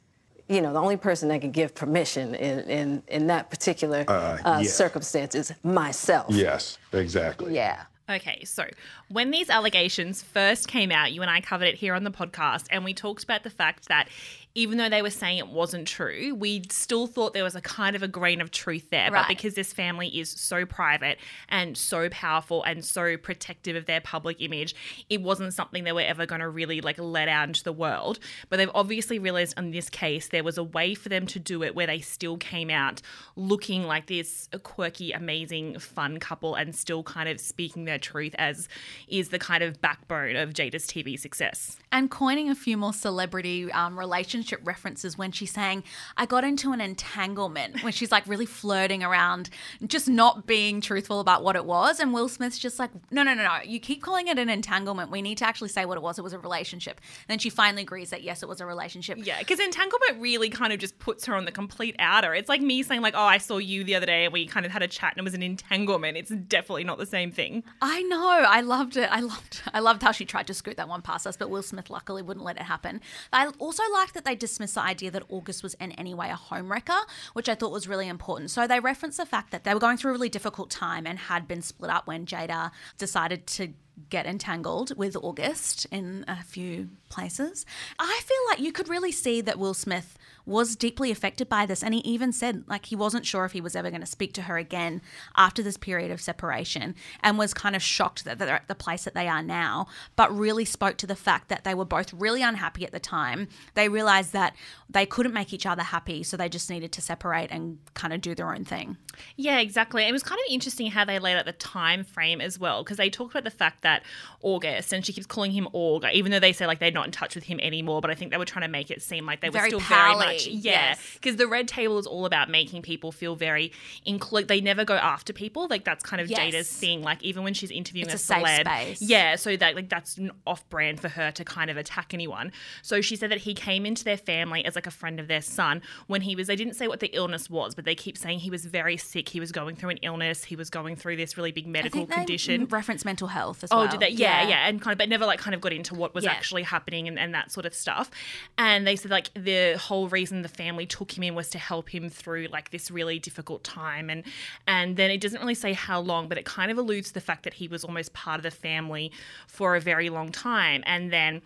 you 0.50 0.62
know, 0.62 0.74
the 0.74 0.80
only 0.80 0.98
person 0.98 1.30
that 1.30 1.42
can 1.42 1.51
give 1.51 1.74
permission 1.74 2.36
in, 2.36 2.60
in, 2.69 3.04
in 3.07 3.27
that 3.27 3.50
particular 3.50 4.04
uh, 4.07 4.38
uh, 4.44 4.60
yeah. 4.62 4.69
circumstance 4.69 5.36
is 5.36 5.54
myself. 5.63 6.27
Yes, 6.30 6.77
exactly. 6.92 7.56
Yeah. 7.56 7.83
Okay, 8.09 8.44
so 8.44 8.66
when 9.07 9.31
these 9.31 9.50
allegations 9.50 10.21
first 10.21 10.68
came 10.68 10.92
out, 10.92 11.13
you 11.13 11.21
and 11.21 11.31
I 11.31 11.39
covered 11.39 11.69
it 11.69 11.75
here 11.75 11.94
on 11.94 12.04
the 12.04 12.12
podcast, 12.12 12.66
and 12.69 12.83
we 12.83 12.94
talked 12.94 13.24
about 13.24 13.44
the 13.44 13.50
fact 13.50 13.88
that 13.88 14.09
even 14.56 14.78
though 14.78 14.90
they 14.90 15.02
were 15.02 15.10
saying 15.10 15.40
it 15.40 15.48
wasn't 15.48 15.88
true, 15.88 16.36
we 16.36 16.62
still 16.70 17.08
thought 17.08 17.34
there 17.34 17.44
was 17.44 17.56
a 17.56 17.62
kind 17.62 17.96
of 17.96 18.04
a 18.04 18.08
grain 18.08 18.40
of 18.40 18.52
truth 18.52 18.92
there. 18.92 19.10
Right. 19.10 19.22
But 19.22 19.28
because 19.28 19.56
this 19.56 19.74
family 19.74 20.08
is 20.10 20.30
so 20.30 20.64
private 20.64 21.18
and 21.50 21.76
so 21.76 22.08
powerful 22.10 22.62
and 22.64 22.86
so 22.86 23.18
protective 23.18 23.76
of 23.76 23.88
their 23.88 24.00
public 24.00 24.38
image, 24.40 24.76
it 25.10 25.24
wasn't 25.24 25.56
something 25.56 25.84
they 25.84 25.92
were 25.92 26.02
ever 26.02 26.28
going 26.28 26.42
to 26.42 26.50
really 26.50 26.82
like 26.82 27.00
let 27.00 27.28
out 27.28 27.48
into 27.48 27.64
the 27.64 27.74
world. 27.74 28.20
But 28.50 28.58
they've 28.58 28.70
obviously 28.76 29.18
realized 29.18 29.58
in 29.58 29.72
this 29.72 29.90
case 29.90 30.28
there 30.28 30.44
was 30.44 30.60
a 30.60 30.64
way 30.64 30.94
for 30.94 31.10
them 31.10 31.26
to 31.28 31.40
do 31.40 31.64
it 31.64 31.74
where 31.74 31.88
they 31.88 32.00
still 32.00 32.38
came 32.38 32.70
out 32.70 33.02
looking 33.36 33.84
like 33.84 34.06
this 34.06 34.50
quirky, 34.62 35.14
amazing, 35.14 35.80
fun 35.80 36.20
couple 36.20 36.54
and 36.54 36.76
still 36.76 37.02
kind 37.02 37.28
of 37.28 37.40
speaking 37.40 37.86
their 37.86 37.98
truth 37.98 38.36
as 38.38 38.70
is 39.08 39.30
the 39.30 39.40
kind 39.40 39.64
of 39.64 39.82
backbone 39.82 40.36
of 40.36 40.52
Jada's 40.52 40.86
TV 40.86 41.20
success. 41.20 41.78
And 41.92 42.12
coining 42.12 42.52
a 42.52 42.56
few 42.56 42.78
more 42.78 42.94
celebrity 42.94 43.72
um, 43.72 43.98
relationships 43.98 44.43
relationship 44.44 44.68
references 44.68 45.18
when 45.18 45.31
she's 45.31 45.51
saying, 45.51 45.84
I 46.18 46.25
got 46.25 46.44
into 46.44 46.74
an 46.74 46.81
entanglement, 46.81 47.81
when 47.84 47.94
she's 47.94 48.12
like 48.12 48.28
really 48.28 48.45
flirting 48.45 49.04
around, 49.04 49.50
just 49.88 50.10
not 50.10 50.45
being 50.45 50.81
truthful 50.81 51.19
about 51.19 51.44
what 51.44 51.56
it 51.56 51.66
was. 51.66 52.00
And 52.00 52.13
Will 52.13 52.28
Smith's 52.28 52.60
just 52.60 52.80
like, 52.80 52.92
no, 53.12 53.24
no, 53.24 53.34
no, 53.34 53.44
no. 53.44 53.60
You 53.63 53.80
keep 53.80 54.04
calling 54.04 54.28
it 54.28 54.38
an 54.38 54.50
entanglement. 54.50 55.12
We 55.12 55.22
need 55.22 55.38
to 55.38 55.45
actually 55.45 55.69
say 55.69 55.86
what 55.86 55.98
it 55.98 56.01
was. 56.01 56.19
It 56.19 56.24
was 56.24 56.34
a 56.34 56.40
relationship. 56.40 57.00
And 57.00 57.28
then 57.30 57.40
she 57.40 57.50
finally 57.50 57.84
agrees 57.84 58.10
that 58.10 58.24
yes, 58.24 58.44
it 58.44 58.50
was 58.50 58.60
a 58.60 58.66
relationship. 58.66 59.18
Yeah, 59.22 59.40
because 59.40 59.60
entanglement 59.60 60.19
really 60.19 60.50
kind 60.50 60.74
of 60.74 60.80
just 60.80 61.00
puts 61.00 61.25
her 61.25 61.36
on 61.36 61.45
the 61.45 61.51
complete 61.51 61.95
outer. 62.00 62.34
It's 62.34 62.50
like 62.50 62.62
me 62.62 62.84
saying, 62.84 63.01
like, 63.01 63.16
oh, 63.16 63.24
I 63.24 63.38
saw 63.38 63.57
you 63.57 63.84
the 63.84 63.95
other 63.95 64.06
day 64.06 64.25
and 64.25 64.34
we 64.34 64.45
kind 64.45 64.66
of 64.66 64.72
had 64.72 64.81
a 64.81 64.88
chat 64.88 65.13
and 65.13 65.19
it 65.19 65.24
was 65.24 65.34
an 65.34 65.44
entanglement. 65.44 66.18
It's 66.18 66.31
definitely 66.31 66.84
not 66.84 66.98
the 66.98 67.06
same 67.06 67.31
thing. 67.31 67.63
I 67.81 68.01
know. 68.04 68.44
I 68.48 68.62
loved 68.62 68.98
it. 68.98 69.10
I 69.12 69.22
loved 69.22 69.62
I 69.74 69.80
loved 69.80 70.01
how 70.04 70.12
she 70.12 70.25
tried 70.25 70.48
to 70.48 70.54
scoot 70.54 70.78
that 70.78 70.90
one 70.90 71.01
past 71.01 71.25
us, 71.28 71.38
but 71.38 71.50
Will 71.50 71.63
Smith 71.63 71.90
luckily 71.90 72.22
wouldn't 72.22 72.45
let 72.45 72.57
it 72.57 72.63
happen. 72.63 73.01
I 73.31 73.48
also 73.60 73.84
liked 73.94 74.13
that 74.16 74.25
they 74.25 74.32
dismissed 74.35 74.75
the 74.75 74.81
idea 74.81 75.12
that 75.12 75.24
August 75.30 75.63
was 75.63 75.74
in 75.75 75.91
any 75.94 76.13
way 76.13 76.30
a 76.30 76.33
homewrecker, 76.33 77.00
which 77.33 77.50
I 77.50 77.56
thought 77.56 77.71
was 77.71 77.88
really 77.88 78.07
important. 78.07 78.51
So 78.51 78.68
they 78.68 78.80
referenced 78.80 79.18
the 79.18 79.25
fact 79.25 79.51
that 79.51 79.63
they 79.63 79.74
were 79.74 79.80
going 79.80 79.97
through 79.97 80.12
a 80.12 80.13
really 80.13 80.30
difficult 80.30 80.69
time 80.69 81.06
and 81.06 81.18
had 81.18 81.47
been 81.47 81.62
split 81.62 81.91
up 81.91 82.07
when 82.07 82.25
Jada 82.25 82.71
decided 82.97 83.47
to 83.47 83.74
get 84.09 84.25
entangled 84.25 84.95
with 84.97 85.15
August 85.15 85.85
in 85.91 86.25
a 86.27 86.44
few 86.44 86.89
places. 87.09 87.65
I 88.00 88.21
feel 88.24 88.38
like 88.50 88.59
you 88.59 88.71
could 88.71 88.89
really 88.89 89.12
see 89.12 89.41
that 89.41 89.59
Will 89.59 89.74
Smith 89.74 90.18
was 90.45 90.75
deeply 90.75 91.10
affected 91.10 91.48
by 91.48 91.66
this. 91.66 91.84
And 91.84 91.94
he 91.94 92.01
even 92.01 92.31
said, 92.31 92.63
like, 92.68 92.88
he 92.88 92.95
wasn't 92.95 93.25
sure 93.25 93.45
if 93.45 93.54
he 93.54 93.62
was 93.62 93.75
ever 93.75 93.90
going 93.90 94.01
to 94.01 94.07
speak 94.07 94.34
to 94.34 94.44
her 94.44 94.57
again 94.57 95.01
after 95.38 95.63
this 95.63 95.78
period 95.78 96.12
of 96.12 96.19
separation 96.19 96.95
and 97.22 97.38
was 97.38 97.54
kind 97.54 97.75
of 97.75 97.81
shocked 97.81 98.25
that 98.25 98.38
they're 98.40 98.56
at 98.56 98.68
the 98.68 98.75
place 98.75 99.06
that 99.06 99.13
they 99.13 99.28
are 99.28 99.42
now, 99.42 99.88
but 100.16 100.36
really 100.36 100.66
spoke 100.66 100.98
to 100.98 101.07
the 101.07 101.16
fact 101.16 101.50
that 101.50 101.63
they 101.63 101.74
were 101.74 101.86
both 101.86 102.13
really 102.13 102.42
unhappy 102.42 102.86
at 102.86 102.92
the 102.92 103.00
time. 103.00 103.48
They 103.74 103.88
realized 103.90 104.34
that 104.34 104.56
they 104.90 105.06
couldn't 105.06 105.34
make 105.34 105.54
each 105.54 105.66
other 105.66 105.84
happy, 105.84 106.24
so 106.24 106.36
they 106.36 106.50
just 106.50 106.69
needed 106.69 106.92
to 106.92 107.01
separate 107.01 107.50
and 107.51 107.80
kind 107.94 108.13
of 108.13 108.22
do 108.22 108.36
their 108.36 108.54
own 108.54 108.66
thing. 108.66 108.98
Yeah, 109.38 109.60
exactly. 109.60 110.04
It 110.04 110.12
was 110.12 110.24
kind 110.24 110.40
of 110.40 110.51
interesting 110.51 110.92
how 110.92 111.06
they 111.06 111.19
laid 111.19 111.38
out 111.38 111.45
the 111.45 111.54
time 111.54 112.04
frame 112.04 112.42
as 112.42 112.60
well, 112.60 112.84
because 112.84 112.98
they 112.98 113.10
talked 113.10 113.31
about 113.31 113.44
the 113.44 113.51
fact 113.51 113.81
that 113.84 114.04
August, 114.42 114.92
and 114.92 115.06
she 115.06 115.13
keeps 115.13 115.28
calling 115.28 115.51
him 115.51 115.68
Aug, 115.74 116.12
even 116.13 116.31
though 116.31 116.40
they 116.40 116.54
say 116.54 116.68
like 116.68 116.80
they're 116.80 116.92
not 116.92 117.06
in 117.06 117.12
touch 117.12 117.36
with 117.36 117.45
him 117.45 117.60
anymore, 117.62 118.01
but 118.01 118.12
I 118.12 118.16
think 118.16 118.31
they 118.31 118.38
were 118.38 118.45
trying 118.45 118.63
to 118.63 118.72
make 118.72 118.92
it 118.92 119.01
seem 119.01 119.25
like 119.25 119.42
they 119.42 119.50
very 119.50 119.66
were 119.66 119.80
still 119.80 119.80
pally. 119.80 120.25
very 120.25 120.32
much 120.33 120.47
yeah, 120.47 120.95
because 121.13 121.33
yes. 121.33 121.35
the 121.35 121.47
red 121.47 121.68
table 121.68 121.97
is 122.00 122.07
all 122.07 122.25
about 122.25 122.50
making 122.50 122.81
people 122.81 123.12
feel 123.12 123.35
very 123.35 123.71
include. 124.06 124.47
They 124.47 124.62
never 124.62 124.85
go 124.85 124.95
after 124.95 125.33
people. 125.33 125.68
Like 125.69 125.83
that's 125.83 126.03
kind 126.03 126.21
of 126.21 126.30
yes. 126.30 126.39
Jada's 126.39 126.69
thing. 126.69 127.01
Like 127.01 127.24
even 127.24 127.44
when 127.44 127.53
she's 127.53 127.71
interviewing 127.71 128.09
it's 128.09 128.30
a, 128.30 128.33
a 128.33 128.38
celeb, 128.38 128.62
space. 128.62 129.01
yeah. 129.01 129.35
So 129.35 129.56
that 129.56 129.75
like 129.75 129.89
that's 129.89 130.19
off 130.45 130.68
brand 130.69 131.00
for 131.00 131.09
her 131.09 131.31
to 131.31 131.44
kind 131.44 131.69
of 131.69 131.77
attack 131.77 132.13
anyone. 132.13 132.51
So 132.81 133.01
she 133.01 133.15
said 133.15 133.31
that 133.31 133.39
he 133.39 133.53
came 133.53 133.85
into 133.85 134.03
their 134.03 134.18
family 134.18 134.65
as 134.65 134.75
like 134.75 134.88
a 134.88 134.91
friend 134.91 135.19
of 135.19 135.27
their 135.27 135.41
son 135.41 135.81
when 136.07 136.21
he 136.21 136.35
was. 136.35 136.47
They 136.47 136.56
didn't 136.56 136.75
say 136.75 136.88
what 136.88 137.00
the 137.00 137.07
illness 137.07 137.50
was, 137.50 137.75
but 137.75 137.85
they 137.85 137.95
keep 137.95 138.18
saying 138.18 138.39
he 138.39 138.50
was 138.50 138.65
very 138.65 138.97
sick. 138.97 139.30
He 139.30 139.39
was 139.39 139.51
going 139.51 139.75
through 139.75 139.91
an 139.91 139.97
illness. 139.97 140.44
He 140.44 140.56
was 140.56 140.69
going 140.69 140.95
through 140.95 141.18
this 141.18 141.38
really 141.38 141.51
big 141.51 141.68
medical 141.68 142.06
condition. 142.06 142.65
reference 142.65 143.06
mental 143.06 143.27
health 143.27 143.63
as 143.63 143.71
oh, 143.71 143.77
well. 143.77 143.88
Oh, 143.88 143.91
did 143.91 144.00
they? 144.00 144.09
Yeah, 144.09 144.44
yeah, 144.44 144.50
yeah, 144.50 144.68
and 144.68 144.81
kind 144.81 144.94
of, 144.94 144.97
but 144.97 145.09
never 145.09 145.25
like 145.25 145.39
kind 145.39 145.56
of 145.56 145.62
got 145.62 145.74
into 145.74 145.95
what 145.95 146.13
was 146.13 146.24
yeah. 146.24 146.31
actually 146.31 146.63
happening 146.63 147.07
and, 147.07 147.19
and 147.19 147.33
that 147.33 147.51
sort 147.51 147.65
of 147.65 147.74
stuff. 147.74 148.09
And 148.57 148.85
they 148.88 148.95
said 148.95 149.12
like 149.12 149.30
the 149.33 149.77
whole 149.77 150.07
reason 150.07 150.22
the 150.31 150.47
family 150.49 150.85
took 150.85 151.18
him 151.18 151.23
in 151.23 151.35
was 151.35 151.49
to 151.49 151.57
help 151.57 151.94
him 151.94 152.09
through 152.09 152.47
like 152.47 152.71
this 152.71 152.89
really 152.89 153.19
difficult 153.19 153.63
time. 153.63 154.09
And 154.09 154.23
and 154.68 154.97
then 154.97 155.11
it 155.11 155.21
doesn't 155.21 155.39
really 155.39 155.56
say 155.56 155.73
how 155.73 155.99
long 155.99 156.27
but 156.27 156.37
it 156.37 156.45
kind 156.45 156.71
of 156.71 156.77
alludes 156.77 157.09
to 157.09 157.13
the 157.13 157.21
fact 157.21 157.44
that 157.44 157.56
he 157.56 157.68
was 157.68 157.83
almost 157.83 158.13
part 158.13 158.37
of 158.37 158.44
the 158.44 158.51
family 158.51 159.11
for 159.47 159.75
a 159.75 159.81
very 159.81 160.09
long 160.09 160.31
time. 160.31 160.83
And 160.85 161.11
then 161.11 161.42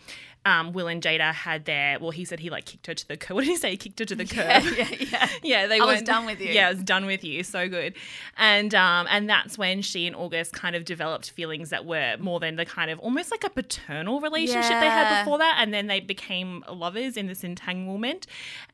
um, 0.47 0.71
Will 0.71 0.87
and 0.87 1.03
Jada 1.03 1.33
had 1.33 1.65
their 1.65 1.99
well, 1.99 2.11
he 2.11 2.23
said 2.23 2.39
he 2.39 2.49
like 2.49 2.65
kicked 2.65 2.87
her 2.87 2.93
to 2.93 3.07
the 3.07 3.17
curb. 3.17 3.27
What 3.37 3.43
did 3.43 3.49
he 3.49 3.57
say? 3.57 3.71
He 3.71 3.77
kicked 3.77 3.99
her 3.99 4.05
to 4.05 4.15
the 4.15 4.25
curb. 4.25 4.63
Yeah, 4.63 4.71
yeah, 4.77 4.95
yeah. 5.11 5.29
yeah 5.43 5.67
they 5.67 5.79
I 5.79 5.85
was 5.85 6.01
done 6.01 6.25
with 6.25 6.39
you. 6.39 6.47
Yeah, 6.47 6.67
I 6.67 6.71
was 6.71 6.83
done 6.83 7.05
with 7.05 7.23
you. 7.23 7.43
So 7.43 7.67
good. 7.67 7.93
And 8.37 8.73
um, 8.73 9.07
and 9.09 9.29
that's 9.29 9.57
when 9.57 9.81
she 9.81 10.07
and 10.07 10.15
August 10.15 10.53
kind 10.53 10.75
of 10.75 10.85
developed 10.85 11.31
feelings 11.31 11.69
that 11.69 11.85
were 11.85 12.15
more 12.19 12.39
than 12.39 12.55
the 12.55 12.65
kind 12.65 12.89
of 12.89 12.97
almost 12.99 13.29
like 13.29 13.43
a 13.43 13.49
paternal 13.49 14.21
relationship 14.21 14.71
yeah. 14.71 14.79
they 14.79 14.87
had 14.87 15.23
before 15.23 15.37
that. 15.39 15.57
And 15.59 15.73
then 15.73 15.87
they 15.87 15.99
became 15.99 16.63
lovers 16.71 17.17
in 17.17 17.27
this 17.27 17.43
entanglement. 17.43 18.25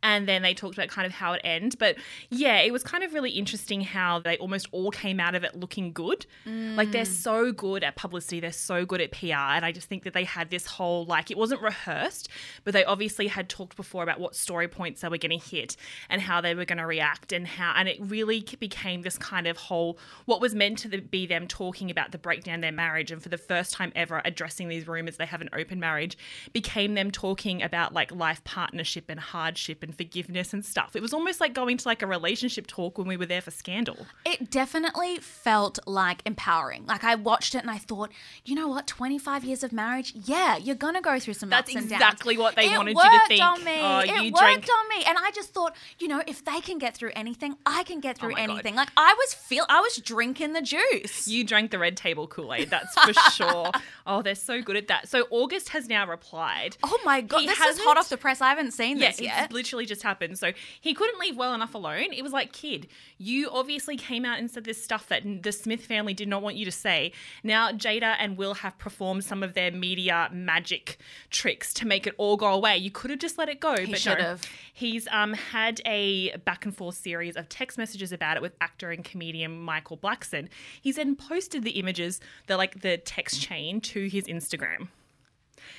And 0.03 0.27
then 0.27 0.44
they 0.44 0.53
talked 0.53 0.75
about 0.75 0.89
kind 0.89 1.08
of 1.08 1.12
how 1.12 1.34
it 1.34 1.42
ended. 1.44 1.80
But 1.80 1.96
yeah, 2.30 2.60
it 2.60 2.72
was 2.72 2.84
kind 2.84 3.03
of 3.03 3.13
really 3.13 3.32
interesting 3.32 3.82
how 3.82 4.20
they 4.20 4.38
almost 4.38 4.68
all 4.72 4.92
came 4.92 5.20
out 5.20 5.34
of 5.34 5.44
it 5.44 5.56
looking 5.56 5.92
good. 5.92 6.27
Mm. 6.46 6.77
Like 6.77 6.92
they're 6.92 7.03
so 7.06 7.51
good 7.51 7.84
at 7.84 7.96
publicity. 7.96 8.39
They're 8.39 8.51
so 8.51 8.86
good 8.86 9.01
at 9.01 9.12
PR. 9.12 9.34
And 9.34 9.65
I 9.65 9.72
just 9.72 9.89
think 9.89 10.03
that 10.03 10.13
they 10.13 10.24
had 10.24 10.51
this 10.51 10.68
whole 10.68 11.06
like 11.06 11.32
it 11.32 11.38
wasn't 11.38 11.62
rehearsed, 11.63 12.29
but 12.63 12.74
they 12.74 12.86
obviously 12.86 13.27
had 13.27 13.50
talked 13.50 13.75
before 13.75 14.03
about 14.03 14.20
what 14.20 14.36
story 14.36 14.67
points 14.67 15.01
they 15.01 15.10
were 15.10 15.17
going 15.17 15.39
to 15.39 15.46
hit 15.46 15.75
and 16.10 16.22
how 16.22 16.41
they 16.41 16.53
were 16.53 16.65
going 16.65 16.77
to 16.77 16.86
react 16.86 17.32
and 17.32 17.48
how, 17.48 17.74
and 17.75 17.88
it 17.89 17.98
really 18.00 18.46
became 18.60 19.01
this 19.01 19.17
kind 19.17 19.48
of 19.48 19.58
whole, 19.58 19.98
what 20.25 20.41
was 20.41 20.53
meant 20.53 20.79
to 20.79 21.01
be 21.01 21.25
them 21.25 21.48
talking 21.48 21.89
about 21.89 22.12
the 22.12 22.17
breakdown 22.17 22.55
of 22.55 22.62
their 22.62 22.72
marriage 22.72 23.12
and 23.12 23.22
for 23.22 23.29
the 23.29 23.38
first 23.38 23.74
time 23.74 23.91
ever 23.96 24.22
addressing 24.25 24.67
these 24.67 24.88
rumors 24.88 25.17
they 25.17 25.25
have 25.25 25.41
an 25.41 25.50
open 25.53 25.79
marriage 25.79 26.17
became 26.51 26.93
them 26.93 27.12
talking 27.12 27.62
about 27.62 27.93
like 27.93 28.12
life 28.12 28.43
partnership 28.43 29.05
and 29.10 29.20
hardship 29.20 29.84
and 29.84 29.96
forgiveness 29.96 30.53
and 30.53 30.65
stuff. 30.65 30.96
It 30.96 31.01
was 31.01 31.13
almost 31.13 31.39
like 31.39 31.53
going 31.53 31.77
to 31.77 31.88
like 31.88 32.01
a 32.01 32.08
relationship 32.08 32.67
talk 32.67 32.98
when 32.98 33.08
we 33.08 33.17
were 33.17 33.25
there 33.25 33.41
for 33.41 33.51
Scandal. 33.51 34.05
It 34.25 34.50
definitely 34.50 35.17
felt 35.17 35.79
like 35.86 36.22
empowering. 36.25 36.86
Like 36.86 37.03
I 37.03 37.15
watched 37.15 37.55
it 37.55 37.60
and 37.60 37.72
I 37.72 37.77
thought, 37.77 38.12
you 38.43 38.55
know 38.55 38.67
what, 38.67 38.88
25 38.88 39.43
years 39.43 39.63
of 39.63 39.72
marriage, 39.72 40.13
yeah, 40.15 40.58
you're 40.58 40.75
going 40.75 40.96
to 40.96 41.01
go 41.01 41.20
through 41.20 41.36
some 41.36 41.50
That's 41.53 41.69
ups 41.69 41.75
and 41.75 41.89
downs. 41.89 42.01
exactly 42.01 42.38
what 42.38 42.55
they 42.55 42.65
it 42.74 42.77
wanted 42.77 42.95
you 42.98 43.01
to 43.19 43.27
think. 43.27 43.41
on 43.41 43.63
me. 43.63 43.77
Oh, 43.79 44.00
it 44.00 44.07
you 44.24 44.31
worked 44.31 44.38
drank- 44.38 44.67
on 44.69 44.89
me, 44.89 45.03
and 45.07 45.17
I 45.17 45.31
just 45.31 45.53
thought, 45.53 45.75
you 46.00 46.07
know, 46.07 46.22
if 46.27 46.43
they 46.43 46.60
can 46.62 46.77
get 46.77 46.95
through 46.95 47.12
anything, 47.15 47.55
I 47.65 47.83
can 47.83 48.00
get 48.00 48.17
oh 48.17 48.27
through 48.27 48.29
Oh 48.33 48.39
my 48.39 48.45
God. 48.48 48.53
anything. 48.53 48.75
Like 48.75 48.89
I 48.98 49.13
was 49.17 49.33
feel, 49.33 49.65
I 49.69 49.79
was 49.81 49.98
drinking 49.98 50.53
the 50.53 50.62
juice. 50.62 51.27
You 51.27 51.43
drank 51.43 51.72
the 51.72 51.79
red 51.79 51.95
table 51.98 52.27
Kool 52.27 52.53
Aid, 52.53 52.69
that's 52.69 52.93
for 53.00 53.13
sure. 53.31 53.72
Oh, 54.05 54.22
they're 54.22 54.36
so 54.36 54.62
good 54.62 54.75
at 54.75 54.88
that. 54.88 55.07
So 55.07 55.27
August 55.29 55.69
has 55.69 55.88
now 55.88 56.07
replied. 56.07 56.77
oh 56.83 57.00
my 57.05 57.22
god, 57.22 57.41
He 57.41 57.48
this 57.48 57.60
is 57.60 57.79
hot 57.79 57.98
off 57.98 58.10
the 58.10 58.17
press. 58.17 58.41
I 58.41 58.50
haven't 58.50 58.72
seen 58.72 58.98
Yeah, 58.98 59.10
this 59.12 59.22
yet. 59.22 59.45
it's 59.45 59.53
literally 59.53 59.86
just 59.86 60.01
happened. 60.03 60.38
So 60.38 60.51
he 60.81 60.93
couldn't 60.93 61.19
leave 61.19 61.38
well 61.38 61.53
enough 61.53 61.74
alone. 61.74 62.13
It 62.13 62.22
was 62.24 62.31
like, 62.33 62.51
kid, 62.51 62.88
you 63.17 63.50
obviously 63.51 63.95
came 63.98 64.25
out 64.25 64.39
and 64.39 64.50
said 64.50 64.63
this 64.65 64.83
stuff 64.83 65.07
that 65.10 65.24
the 65.43 65.51
Smith 65.51 65.86
family 65.86 66.13
did 66.13 66.27
not 66.27 66.41
want 66.41 66.55
you 66.55 66.65
to 66.65 66.72
say. 66.72 67.12
Now 67.43 67.72
Jada 67.72 68.15
and 68.19 68.38
Will 68.38 68.55
have 68.55 68.77
performed 68.77 69.24
some 69.24 69.43
of 69.43 69.53
their 69.53 69.72
media 69.72 70.29
magic 70.31 70.98
tricks 71.34 71.74
to 71.74 71.88
make 71.88 72.08
it 72.08 72.13
all 72.18 72.38
go 72.38 72.54
away. 72.54 72.78
You 72.78 72.92
could 72.92 73.10
have 73.10 73.20
just 73.20 73.38
let 73.38 73.50
it 73.50 73.60
go, 73.60 73.75
but 73.75 73.90
no. 73.90 73.96
should've. 73.96 74.42
He's 74.74 75.08
um, 75.12 75.34
had 75.34 75.82
a 75.86 76.38
back 76.38 76.63
and 76.63 76.75
forth 76.75 76.96
series 76.96 77.36
of 77.36 77.50
text 77.50 77.78
messages 77.78 78.13
about 78.13 78.38
it 78.38 78.42
with 78.42 78.54
actor 78.62 78.92
and 78.92 79.04
comedian 79.04 79.60
Michael 79.60 79.98
Blackson. 79.98 80.48
He's 80.82 80.96
then 80.96 81.16
posted 81.16 81.63
the 81.63 81.72
images, 81.72 82.22
the 82.48 82.56
like 82.56 82.82
the 82.82 82.98
text 82.98 83.42
chain, 83.42 83.82
to 83.82 84.08
his 84.08 84.25
Instagram. 84.25 84.88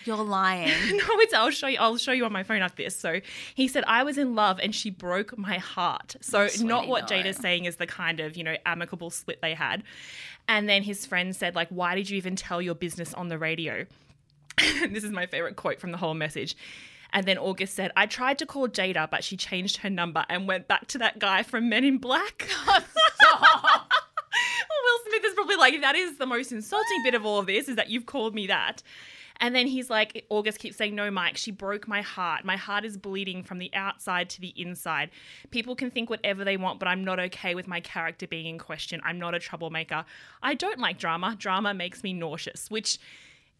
You're 0.05 0.17
lying. 0.17 0.73
No, 0.95 1.21
it's 1.21 1.35
I'll 1.35 1.51
show 1.51 1.67
you. 1.67 1.79
I'll 1.81 1.97
show 1.97 2.13
you 2.13 2.25
on 2.25 2.33
my 2.33 2.43
phone 2.43 2.63
after 2.63 2.83
this. 2.83 2.97
So 2.97 3.21
he 3.55 3.69
said, 3.69 3.85
"I 3.87 4.03
was 4.03 4.19
in 4.19 4.35
love 4.35 4.59
and 4.63 4.75
she 4.75 4.91
broke 4.91 5.37
my 5.37 5.59
heart." 5.59 6.17
So 6.21 6.49
not 6.61 6.89
what 6.89 7.11
no. 7.11 7.17
Jada's 7.17 7.37
saying 7.37 7.65
is 7.65 7.77
the 7.77 7.87
kind 7.87 8.21
of 8.21 8.37
you 8.37 8.45
know 8.45 8.57
amicable 8.67 9.11
split 9.11 9.41
they 9.41 9.55
had. 9.55 9.83
And 10.47 10.69
then 10.69 10.83
his 10.83 11.07
friend 11.07 11.35
said, 11.35 11.55
"Like, 11.55 11.69
why 11.69 11.95
did 11.95 12.11
you 12.11 12.17
even 12.17 12.37
tell 12.37 12.61
your 12.63 12.75
business 12.75 13.15
on 13.15 13.29
the 13.29 13.39
radio?" 13.39 13.87
this 14.91 15.05
is 15.05 15.11
my 15.11 15.27
favorite 15.27 15.57
quote 15.57 15.81
from 15.81 15.93
the 15.93 15.99
whole 15.99 16.15
message. 16.15 16.57
And 17.13 17.27
then 17.27 17.39
August 17.39 17.75
said, 17.75 17.93
I 17.97 18.07
tried 18.07 18.39
to 18.39 18.47
call 18.47 18.69
Jada, 18.69 19.09
but 19.09 19.23
she 19.23 19.37
changed 19.37 19.79
her 19.79 19.91
number 19.91 20.25
and 20.29 20.49
went 20.49 20.67
back 20.67 20.89
to 20.89 20.99
that 20.99 21.21
guy 21.21 21.45
from 21.45 21.69
Men 21.69 21.85
in 21.85 21.99
Black. 21.99 22.49
Will 22.67 22.83
Smith 25.09 25.25
is 25.25 25.35
probably 25.35 25.57
like, 25.57 25.81
that 25.81 25.95
is 25.95 26.19
the 26.19 26.27
most 26.27 26.51
insulting 26.51 27.03
bit 27.05 27.15
of 27.15 27.25
all 27.25 27.39
of 27.39 27.47
this, 27.47 27.69
is 27.69 27.77
that 27.77 27.89
you've 27.89 28.07
called 28.07 28.35
me 28.35 28.49
that. 28.49 28.83
And 29.41 29.55
then 29.55 29.67
he's 29.67 29.91
like, 29.91 30.25
August 30.29 30.59
keeps 30.59 30.77
saying, 30.77 30.95
No, 30.95 31.11
Mike, 31.11 31.37
she 31.37 31.51
broke 31.51 31.89
my 31.89 32.03
heart. 32.03 32.45
My 32.45 32.57
heart 32.57 32.85
is 32.85 32.97
bleeding 32.97 33.43
from 33.43 33.59
the 33.59 33.71
outside 33.75 34.31
to 34.31 34.41
the 34.41 34.53
inside. 34.57 35.11
People 35.51 35.75
can 35.75 35.91
think 35.91 36.09
whatever 36.09 36.45
they 36.45 36.57
want, 36.57 36.79
but 36.79 36.89
I'm 36.89 37.05
not 37.05 37.19
okay 37.19 37.55
with 37.55 37.67
my 37.67 37.81
character 37.81 38.27
being 38.27 38.47
in 38.47 38.59
question. 38.59 39.01
I'm 39.05 39.19
not 39.19 39.35
a 39.35 39.39
troublemaker. 39.39 40.05
I 40.43 40.55
don't 40.55 40.79
like 40.79 40.99
drama. 40.99 41.37
Drama 41.39 41.75
makes 41.75 42.03
me 42.03 42.13
nauseous, 42.13 42.71
which. 42.71 42.99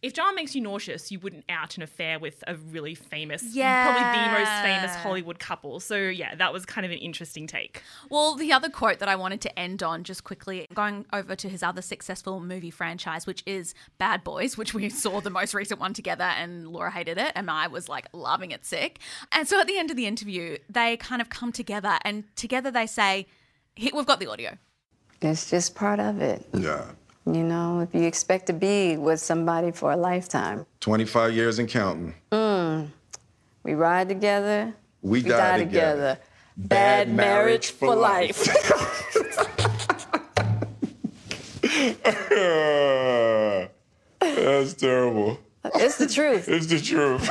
If 0.01 0.13
drama 0.13 0.35
makes 0.35 0.53
you 0.53 0.61
nauseous, 0.61 1.11
you 1.11 1.19
wouldn't 1.19 1.45
out 1.49 1.77
an 1.77 1.83
affair 1.83 2.19
with 2.19 2.43
a 2.47 2.55
really 2.55 2.93
famous, 2.93 3.43
yeah. 3.55 3.85
probably 3.85 4.21
the 4.21 4.39
most 4.39 4.61
famous 4.61 4.95
Hollywood 4.95 5.39
couple. 5.39 5.79
So, 5.79 5.95
yeah, 5.97 6.35
that 6.35 6.53
was 6.53 6.65
kind 6.65 6.85
of 6.85 6.91
an 6.91 6.99
interesting 6.99 7.47
take. 7.47 7.81
Well, 8.09 8.35
the 8.35 8.53
other 8.53 8.69
quote 8.69 8.99
that 8.99 9.09
I 9.09 9.15
wanted 9.15 9.41
to 9.41 9.59
end 9.59 9.81
on 9.81 10.03
just 10.03 10.23
quickly, 10.23 10.67
going 10.73 11.05
over 11.11 11.35
to 11.35 11.49
his 11.49 11.63
other 11.63 11.81
successful 11.81 12.39
movie 12.39 12.69
franchise, 12.69 13.25
which 13.25 13.41
is 13.45 13.73
Bad 13.97 14.23
Boys, 14.23 14.57
which 14.57 14.73
we 14.73 14.89
saw 15.05 15.21
the 15.21 15.29
most 15.29 15.53
recent 15.53 15.79
one 15.79 15.93
together, 15.93 16.25
and 16.25 16.67
Laura 16.67 16.91
hated 16.91 17.17
it, 17.17 17.31
and 17.35 17.49
I 17.49 17.67
was 17.67 17.89
like 17.89 18.07
loving 18.13 18.51
it 18.51 18.63
sick. 18.63 18.99
And 19.31 19.47
so 19.47 19.59
at 19.59 19.67
the 19.67 19.77
end 19.77 19.89
of 19.89 19.97
the 19.97 20.05
interview, 20.05 20.57
they 20.69 20.97
kind 20.97 21.21
of 21.21 21.29
come 21.29 21.51
together, 21.51 21.97
and 22.03 22.25
together 22.35 22.69
they 22.69 22.85
say, 22.85 23.25
"Here, 23.75 23.91
We've 23.93 24.05
got 24.05 24.19
the 24.19 24.27
audio. 24.27 24.57
It's 25.21 25.49
just 25.49 25.73
part 25.73 25.99
of 25.99 26.21
it. 26.21 26.45
Yeah. 26.53 26.85
You 27.27 27.43
know, 27.43 27.79
if 27.79 27.95
you 27.95 28.03
expect 28.03 28.45
to 28.47 28.53
be 28.53 28.97
with 28.97 29.19
somebody 29.19 29.71
for 29.71 29.91
a 29.91 29.97
lifetime, 29.97 30.65
25 30.81 31.33
years 31.33 31.57
and 31.57 31.67
counting. 31.67 32.13
Mm. 32.31 32.89
We 33.63 33.73
ride 33.73 34.09
together, 34.09 34.75
We, 35.01 35.23
die, 35.23 35.57
together. 35.57 36.19
Bad 36.55 37.11
marriage 37.11 37.71
for 37.71 37.95
life. 37.95 38.43
That's 44.19 44.73
terrible. 44.75 45.39
it's 45.63 45.97
the 45.97 46.07
truth. 46.07 46.47
It's 46.47 46.67
the 46.67 46.79
truth. 46.79 47.27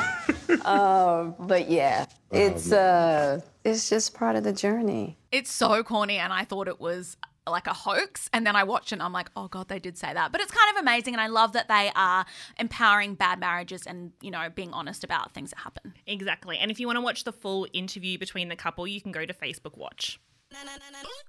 But 1.39 1.71
yeah, 1.71 2.07
it's 2.33 2.73
uh, 2.73 3.41
it's 3.65 3.89
just 3.89 4.13
part 4.15 4.35
of 4.35 4.43
the 4.43 4.53
journey. 4.53 5.17
It's 5.31 5.53
so 5.53 5.83
corny, 5.85 6.19
and 6.19 6.33
I 6.33 6.45
thought 6.45 6.67
it 6.67 6.81
was 6.81 7.17
like 7.47 7.67
a 7.67 7.75
hoax. 7.75 8.29
And 8.33 8.47
then 8.47 8.57
I 8.57 8.65
watch 8.65 8.93
it 8.93 8.95
and 8.95 9.03
I'm 9.03 9.13
like, 9.13 9.31
oh 9.37 9.49
God, 9.49 9.69
they 9.69 9.79
did 9.79 9.99
say 9.99 10.13
that. 10.13 10.33
But 10.33 10.41
it's 10.41 10.53
kind 10.53 10.77
of 10.77 10.83
amazing. 10.83 11.15
And 11.15 11.21
I 11.21 11.27
love 11.27 11.53
that 11.53 11.69
they 11.69 11.91
are 11.95 12.25
empowering 12.59 13.15
bad 13.15 13.41
marriages 13.41 13.87
and, 13.87 14.13
you 14.21 14.31
know, 14.31 14.49
being 14.55 14.73
honest 14.73 15.05
about 15.05 15.33
things 15.35 15.51
that 15.51 15.59
happen. 15.59 15.95
Exactly. 16.07 16.59
And 16.59 16.71
if 16.71 16.81
you 16.81 16.87
want 16.87 16.97
to 16.97 17.03
watch 17.03 17.25
the 17.25 17.33
full 17.33 17.67
interview 17.73 18.19
between 18.19 18.49
the 18.49 18.57
couple, 18.57 18.87
you 18.87 19.01
can 19.01 19.13
go 19.13 19.25
to 19.27 19.35
Facebook 19.35 19.77
Watch. 19.77 20.21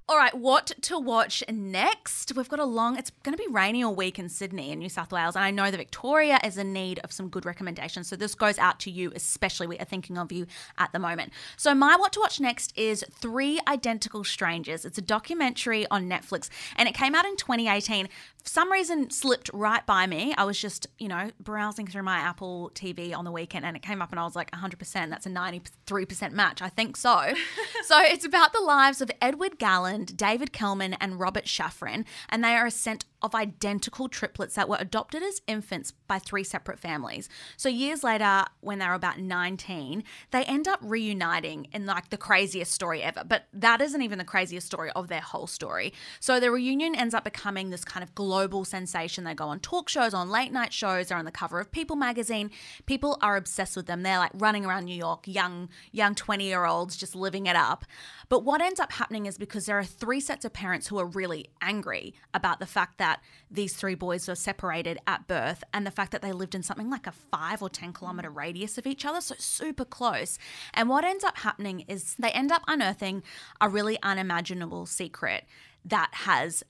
All 0.08 0.18
right, 0.18 0.36
what 0.36 0.72
to 0.82 1.00
watch 1.00 1.44
next? 1.50 2.32
We've 2.36 2.48
got 2.48 2.60
a 2.60 2.66
long, 2.66 2.96
it's 2.98 3.10
going 3.24 3.36
to 3.36 3.44
be 3.44 3.52
rainy 3.52 3.84
all 3.84 3.96
week 3.96 4.20
in 4.20 4.30
Sydney 4.30 4.72
and 4.72 4.80
New 4.80 4.88
South 4.88 5.12
Wales. 5.12 5.36
And 5.36 5.44
I 5.44 5.50
know 5.50 5.72
that 5.72 5.78
Victoria 5.78 6.40
is 6.44 6.60
in 6.60 6.74
need 6.74 7.00
of 7.00 7.12
some 7.12 7.30
good 7.30 7.44
recommendations. 7.44 8.08
So 8.08 8.16
this 8.16 8.36
goes 8.36 8.60
out 8.60 8.80
to 8.82 8.92
you, 8.92 9.12
especially. 9.16 9.66
We 9.66 9.80
are 9.80 9.86
thinking 9.86 10.20
of 10.20 10.32
you 10.32 10.46
at 10.78 10.92
the 10.94 11.00
moment. 11.00 11.34
So, 11.58 11.74
my 11.74 11.96
what 11.96 12.14
to 12.14 12.20
watch 12.20 12.40
next 12.40 12.78
is 12.78 13.04
Three 13.12 13.60
Identical 13.68 14.24
Strangers. 14.24 14.86
It's 14.86 15.00
a 15.00 15.02
documentary 15.02 15.88
on 15.90 16.08
Netflix 16.08 16.50
and 16.76 16.88
it 16.88 16.94
came 16.94 17.16
out 17.16 17.26
in 17.26 17.36
2018. 17.36 18.08
For 18.44 18.50
some 18.50 18.72
reason, 18.72 19.10
slipped 19.10 19.50
right 19.54 19.84
by 19.88 20.06
me. 20.06 20.36
I 20.38 20.44
was 20.44 20.62
just, 20.62 20.86
you 21.00 21.08
know, 21.08 21.32
browsing 21.40 21.88
through 21.88 22.04
my 22.04 22.18
Apple 22.18 22.70
TV 22.76 23.16
on 23.18 23.26
the 23.26 23.32
weekend 23.32 23.66
and 23.66 23.76
it 23.76 23.82
came 23.82 24.04
up 24.04 24.12
and 24.12 24.20
I 24.20 24.24
was 24.24 24.36
like, 24.36 24.52
100%. 24.52 25.10
That's 25.10 25.26
a 25.26 25.30
93% 25.30 26.32
match. 26.32 26.62
I 26.62 26.70
think 26.70 26.96
so. 26.96 27.34
so, 27.86 28.00
it's 28.04 28.24
about 28.24 28.54
the 28.54 28.62
lives 28.62 29.02
of 29.02 29.10
Edward 29.22 29.60
Galland, 29.60 30.18
David 30.18 30.54
Kellman, 30.54 30.94
and 31.00 31.20
Robert 31.20 31.46
Shafran, 31.46 32.06
and 32.30 32.44
they 32.44 32.56
are 32.56 32.66
a 32.66 32.72
set 32.72 33.06
of 33.26 33.34
identical 33.34 34.08
triplets 34.08 34.54
that 34.54 34.70
were 34.70 34.78
adopted 34.80 35.24
as 35.24 35.42
infants 35.48 35.92
by 36.08 36.20
three 36.20 36.44
separate 36.44 36.80
families. 36.80 37.28
So 37.58 37.70
years 37.70 38.04
later, 38.04 38.46
when 38.62 38.78
they 38.78 38.86
were 38.86 38.94
about 38.94 39.20
19, 39.20 40.04
they 40.30 40.44
end 40.44 40.68
up 40.68 40.80
reuniting 40.84 41.68
in 41.74 41.88
like 41.88 42.12
the 42.12 42.18
craziest 42.18 42.72
story 42.72 43.02
ever. 43.02 43.24
But 43.28 43.46
that 43.52 43.82
isn't 43.82 44.02
even 44.02 44.20
the 44.20 44.26
craziest 44.26 44.68
story 44.68 44.92
of 44.96 45.08
their 45.08 45.22
whole 45.22 45.48
story. 45.48 45.92
So 46.20 46.40
the 46.40 46.52
reunion 46.52 46.94
ends 46.96 47.16
up 47.16 47.24
becoming 47.24 47.72
this 47.72 47.84
kind 47.84 48.04
of 48.04 48.14
global 48.14 48.64
sensation. 48.64 49.24
They 49.24 49.34
go 49.34 49.48
on 49.48 49.60
talk 49.60 49.90
shows, 49.90 50.14
on 50.14 50.30
late 50.30 50.54
night 50.54 50.72
shows, 50.72 51.08
they're 51.08 51.18
on 51.18 51.26
the 51.26 51.32
cover 51.32 51.60
of 51.60 51.72
People 51.72 51.96
magazine. 51.96 52.52
People 52.86 53.18
are 53.24 53.38
obsessed 53.38 53.76
with 53.76 53.88
them. 53.88 54.04
They're 54.04 54.20
like 54.20 54.32
running 54.36 54.66
around 54.66 54.86
New 54.86 54.96
York, 54.96 55.28
young 55.28 55.70
young 55.92 56.14
20 56.14 56.46
year 56.46 56.66
olds 56.66 56.96
just 56.96 57.16
living 57.16 57.48
it 57.48 57.56
up. 57.56 57.86
But 58.30 58.44
what 58.44 58.62
ends 58.62 58.80
up 58.80 58.92
happening 58.96 59.26
is 59.26 59.38
because 59.38 59.66
there 59.66 59.78
are 59.78 59.84
three 59.84 60.20
sets 60.20 60.46
of 60.46 60.54
parents 60.54 60.88
who 60.88 60.98
are 60.98 61.06
really 61.06 61.50
angry 61.62 62.14
about 62.34 62.60
the 62.60 62.66
fact 62.66 62.98
that 62.98 63.22
these 63.50 63.74
three 63.74 63.96
boys 63.96 64.28
were 64.28 64.36
separated 64.36 64.98
at 65.08 65.28
birth 65.28 65.64
and 65.74 65.86
the 65.86 65.92
fact 65.92 66.12
that 66.12 66.22
they 66.22 66.32
lived 66.32 66.56
in 66.56 66.64
something 66.64 66.90
like 66.90 67.08
a 67.08 67.12
five 67.12 67.62
or 67.62 67.70
10 67.70 67.94
kilometer 67.94 68.30
radius 68.30 68.78
of 68.78 68.88
each 68.88 69.06
other, 69.06 69.22
so 69.22 69.36
super 69.38 69.86
close. 69.86 70.38
And 70.74 70.90
what 70.90 71.06
ends 71.06 71.24
up 71.24 71.38
happening 71.38 71.82
is 71.88 72.16
they 72.18 72.32
end 72.32 72.52
up 72.52 72.64
unearthing 72.68 73.24
a 73.62 73.70
really 73.70 73.98
unimaginable 74.02 74.86
secret 74.86 75.46
that 75.86 76.10
has 76.12 76.64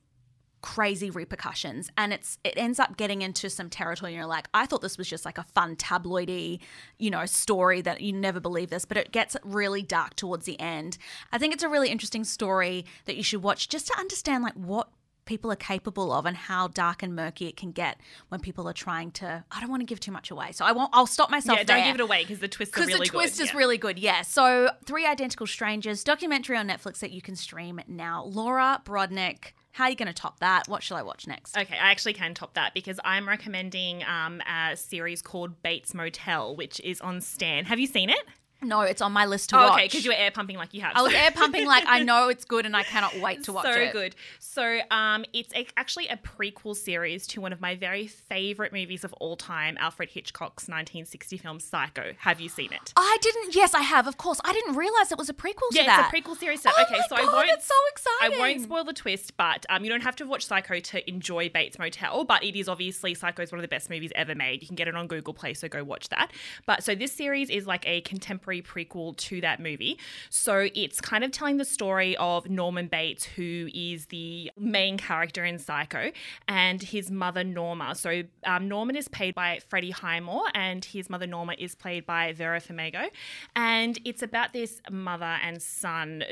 crazy 0.66 1.12
repercussions 1.12 1.92
and 1.96 2.12
it's 2.12 2.40
it 2.44 2.56
ends 2.58 2.80
up 2.80 2.98
getting 2.98 3.22
into 3.22 3.52
some 3.52 3.70
territory 3.70 4.12
and 4.12 4.18
you're 4.18 4.26
like 4.26 4.48
I 4.52 4.66
thought 4.66 4.82
this 4.82 4.98
was 4.98 5.08
just 5.08 5.24
like 5.24 5.38
a 5.38 5.44
fun 5.44 5.76
tabloidy 5.76 6.60
you 6.98 7.12
know 7.12 7.28
story 7.28 7.82
that 7.82 8.02
you 8.02 8.12
never 8.12 8.40
believe 8.40 8.72
this 8.72 8.84
but 8.84 8.98
it 8.98 9.12
gets 9.12 9.38
really 9.44 9.84
dark 9.84 10.16
towards 10.16 10.48
the 10.48 10.60
end 10.60 10.98
I 11.32 11.38
think 11.38 11.54
it's 11.54 11.62
a 11.62 11.70
really 11.70 11.90
interesting 11.90 12.24
story 12.24 12.84
that 13.06 13.16
you 13.16 13.22
should 13.22 13.44
watch 13.44 13.70
just 13.70 13.86
to 13.88 14.00
understand 14.00 14.44
like 14.44 14.56
what 14.56 14.90
people 15.26 15.52
are 15.52 15.56
capable 15.56 16.12
of 16.12 16.26
and 16.26 16.36
how 16.36 16.68
dark 16.68 17.04
and 17.04 17.16
murky 17.16 17.48
it 17.48 17.58
can 17.58 17.72
get 17.72 18.00
when 18.30 18.40
people 18.40 18.68
are 18.68 18.74
trying 18.74 19.12
to 19.12 19.44
I 19.52 19.60
don't 19.60 19.70
want 19.70 19.82
to 19.82 19.86
give 19.86 20.00
too 20.00 20.12
much 20.12 20.32
away 20.32 20.52
so 20.52 20.66
I 20.66 20.72
won't 20.72 20.90
I'll 20.94 21.06
stop 21.06 21.30
myself 21.30 21.60
yeah, 21.60 21.64
don't 21.64 21.86
give 21.86 21.96
it 21.96 22.02
away 22.02 22.24
because 22.24 22.40
the 22.40 22.48
twists 22.48 22.76
are 22.76 22.82
because 22.82 22.88
really 22.88 23.06
the 23.06 23.12
twist 23.12 23.38
good. 23.38 23.44
is 23.44 23.50
yeah. 23.52 23.58
really 23.58 23.78
good, 23.78 24.00
yeah. 24.00 24.24
So, 24.24 24.72
Three 24.84 25.06
Identical 25.06 25.46
Strangers 25.46 26.04
documentary 26.04 26.58
on 26.58 26.68
Netflix 26.68 27.00
that 27.00 27.12
you 27.12 27.22
can 27.22 27.36
stream 27.36 27.80
now. 27.88 28.24
Laura 28.24 28.82
Brodnik, 28.84 29.54
how 29.76 29.84
are 29.84 29.90
you 29.90 29.98
going 29.98 30.08
to 30.08 30.14
top 30.14 30.40
that? 30.40 30.70
What 30.70 30.84
shall 30.84 30.96
I 30.96 31.02
watch 31.02 31.28
next? 31.28 31.58
Okay, 31.58 31.76
I 31.76 31.92
actually 31.92 32.14
can 32.14 32.34
top 32.34 32.54
that 32.54 32.74
because 32.74 32.98
I'm 33.04 33.28
recommending 33.28 34.06
um, 34.06 34.40
a 34.42 34.78
series 34.78 35.22
called 35.22 35.62
Bates 35.64 35.94
Motel, 35.94 36.56
which 36.56 36.80
is 36.80 37.02
on 37.02 37.20
Stan. 37.20 37.66
Have 37.66 37.78
you 37.78 37.86
seen 37.86 38.10
it? 38.10 38.26
No, 38.68 38.82
it's 38.82 39.02
on 39.02 39.12
my 39.12 39.26
list 39.26 39.50
to 39.52 39.58
Oh, 39.58 39.62
watch. 39.64 39.74
okay, 39.74 39.86
because 39.86 40.04
you 40.06 40.12
were 40.12 40.18
air 40.18 40.32
pumping 40.32 40.58
like 40.58 40.74
you 40.74 40.82
have. 40.82 40.94
I 40.96 41.02
was 41.02 41.14
air 41.24 41.32
pumping 41.32 41.66
like 41.66 41.84
I 41.88 42.02
know 42.04 42.30
it's 42.30 42.46
good 42.46 42.66
and 42.66 42.76
I 42.76 42.84
cannot 42.84 43.16
wait 43.20 43.44
to 43.46 43.54
watch 43.54 43.66
so 43.66 43.72
it. 43.72 43.88
So 43.88 43.92
good. 43.94 44.16
So 44.40 44.80
um, 44.92 45.26
it's 45.34 45.54
a, 45.54 45.68
actually 45.78 46.08
a 46.08 46.18
prequel 46.18 46.76
series 46.76 47.28
to 47.28 47.42
one 47.42 47.54
of 47.54 47.62
my 47.62 47.76
very 47.76 48.08
favorite 48.08 48.74
movies 48.74 49.04
of 49.04 49.14
all 49.14 49.36
time, 49.36 49.78
Alfred 49.80 50.10
Hitchcock's 50.10 50.64
1960 50.64 51.38
film 51.38 51.60
Psycho. 51.60 52.14
Have 52.20 52.40
you 52.40 52.50
seen 52.50 52.72
it? 52.74 52.94
I 52.96 53.18
didn't. 53.22 53.56
Yes, 53.56 53.74
I 53.74 53.82
have. 53.82 54.08
Of 54.08 54.18
course, 54.18 54.40
I 54.44 54.54
didn't 54.54 54.76
realize 54.76 55.12
it 55.12 55.18
was 55.18 55.30
a 55.30 55.34
prequel 55.34 55.70
to 55.72 55.78
Yeah, 55.78 55.86
that. 55.86 56.12
it's 56.14 56.14
a 56.14 56.30
prequel 56.30 56.38
series. 56.38 56.66
Oh 56.66 56.72
okay, 56.84 56.98
my 57.00 57.06
so 57.08 57.16
God, 57.16 57.30
I 57.30 57.34
won't. 57.34 57.50
It's 57.50 57.66
so 57.68 57.76
exciting. 57.92 58.38
I 58.38 58.40
won't 58.40 58.62
spoil 58.62 58.84
the 58.84 58.94
twist, 58.94 59.38
but 59.38 59.66
um, 59.70 59.84
you 59.84 59.90
don't 59.90 60.02
have 60.04 60.16
to 60.18 60.26
watch 60.26 60.46
Psycho 60.46 60.80
to 60.80 61.10
enjoy 61.10 61.50
Bates 61.50 61.78
Motel. 61.80 62.24
But 62.26 62.44
it 62.44 62.58
is 62.58 62.68
obviously 62.68 63.14
Psycho 63.14 63.44
is 63.44 63.52
one 63.52 63.60
of 63.60 63.64
the 63.64 63.68
best 63.68 63.90
movies 63.90 64.12
ever 64.16 64.36
made. 64.36 64.62
You 64.62 64.68
can 64.68 64.76
get 64.76 64.88
it 64.88 64.96
on 64.96 65.08
Google 65.08 65.34
Play, 65.34 65.54
so 65.54 65.68
go 65.68 65.84
watch 65.84 66.10
that. 66.10 66.32
But 66.66 66.84
so 66.84 66.96
this 66.96 67.12
series 67.12 67.50
is 67.50 67.68
like 67.68 67.86
a 67.88 68.02
contemporary 68.02 68.55
prequel 68.62 69.16
to 69.18 69.42
that 69.42 69.60
movie. 69.60 69.98
So 70.30 70.70
it's 70.74 71.02
kind 71.02 71.24
of 71.24 71.32
telling 71.32 71.58
the 71.58 71.66
story 71.66 72.16
of 72.18 72.50
Norman 72.50 72.88
Bates, 72.88 73.24
who 73.24 73.70
is 73.74 74.08
the 74.08 74.52
main 74.58 74.98
character 74.98 75.44
in 75.44 75.60
Psycho, 75.60 76.12
and 76.48 76.82
his 76.82 77.12
mother 77.12 77.44
Norma. 77.44 77.96
So 77.96 78.24
um, 78.46 78.68
Norman 78.68 78.96
is 78.96 79.08
played 79.08 79.36
by 79.36 79.60
Freddie 79.68 79.92
Highmore, 79.92 80.46
and 80.54 80.84
his 80.84 81.10
mother 81.10 81.28
Norma 81.28 81.56
is 81.58 81.76
played 81.76 82.06
by 82.06 82.34
Vera 82.34 82.60
Farmiga. 82.60 83.10
And 83.56 84.00
it's 84.06 84.22
about 84.22 84.54
this 84.54 84.82
mother 84.90 85.38
and 85.44 85.62
son 85.62 86.24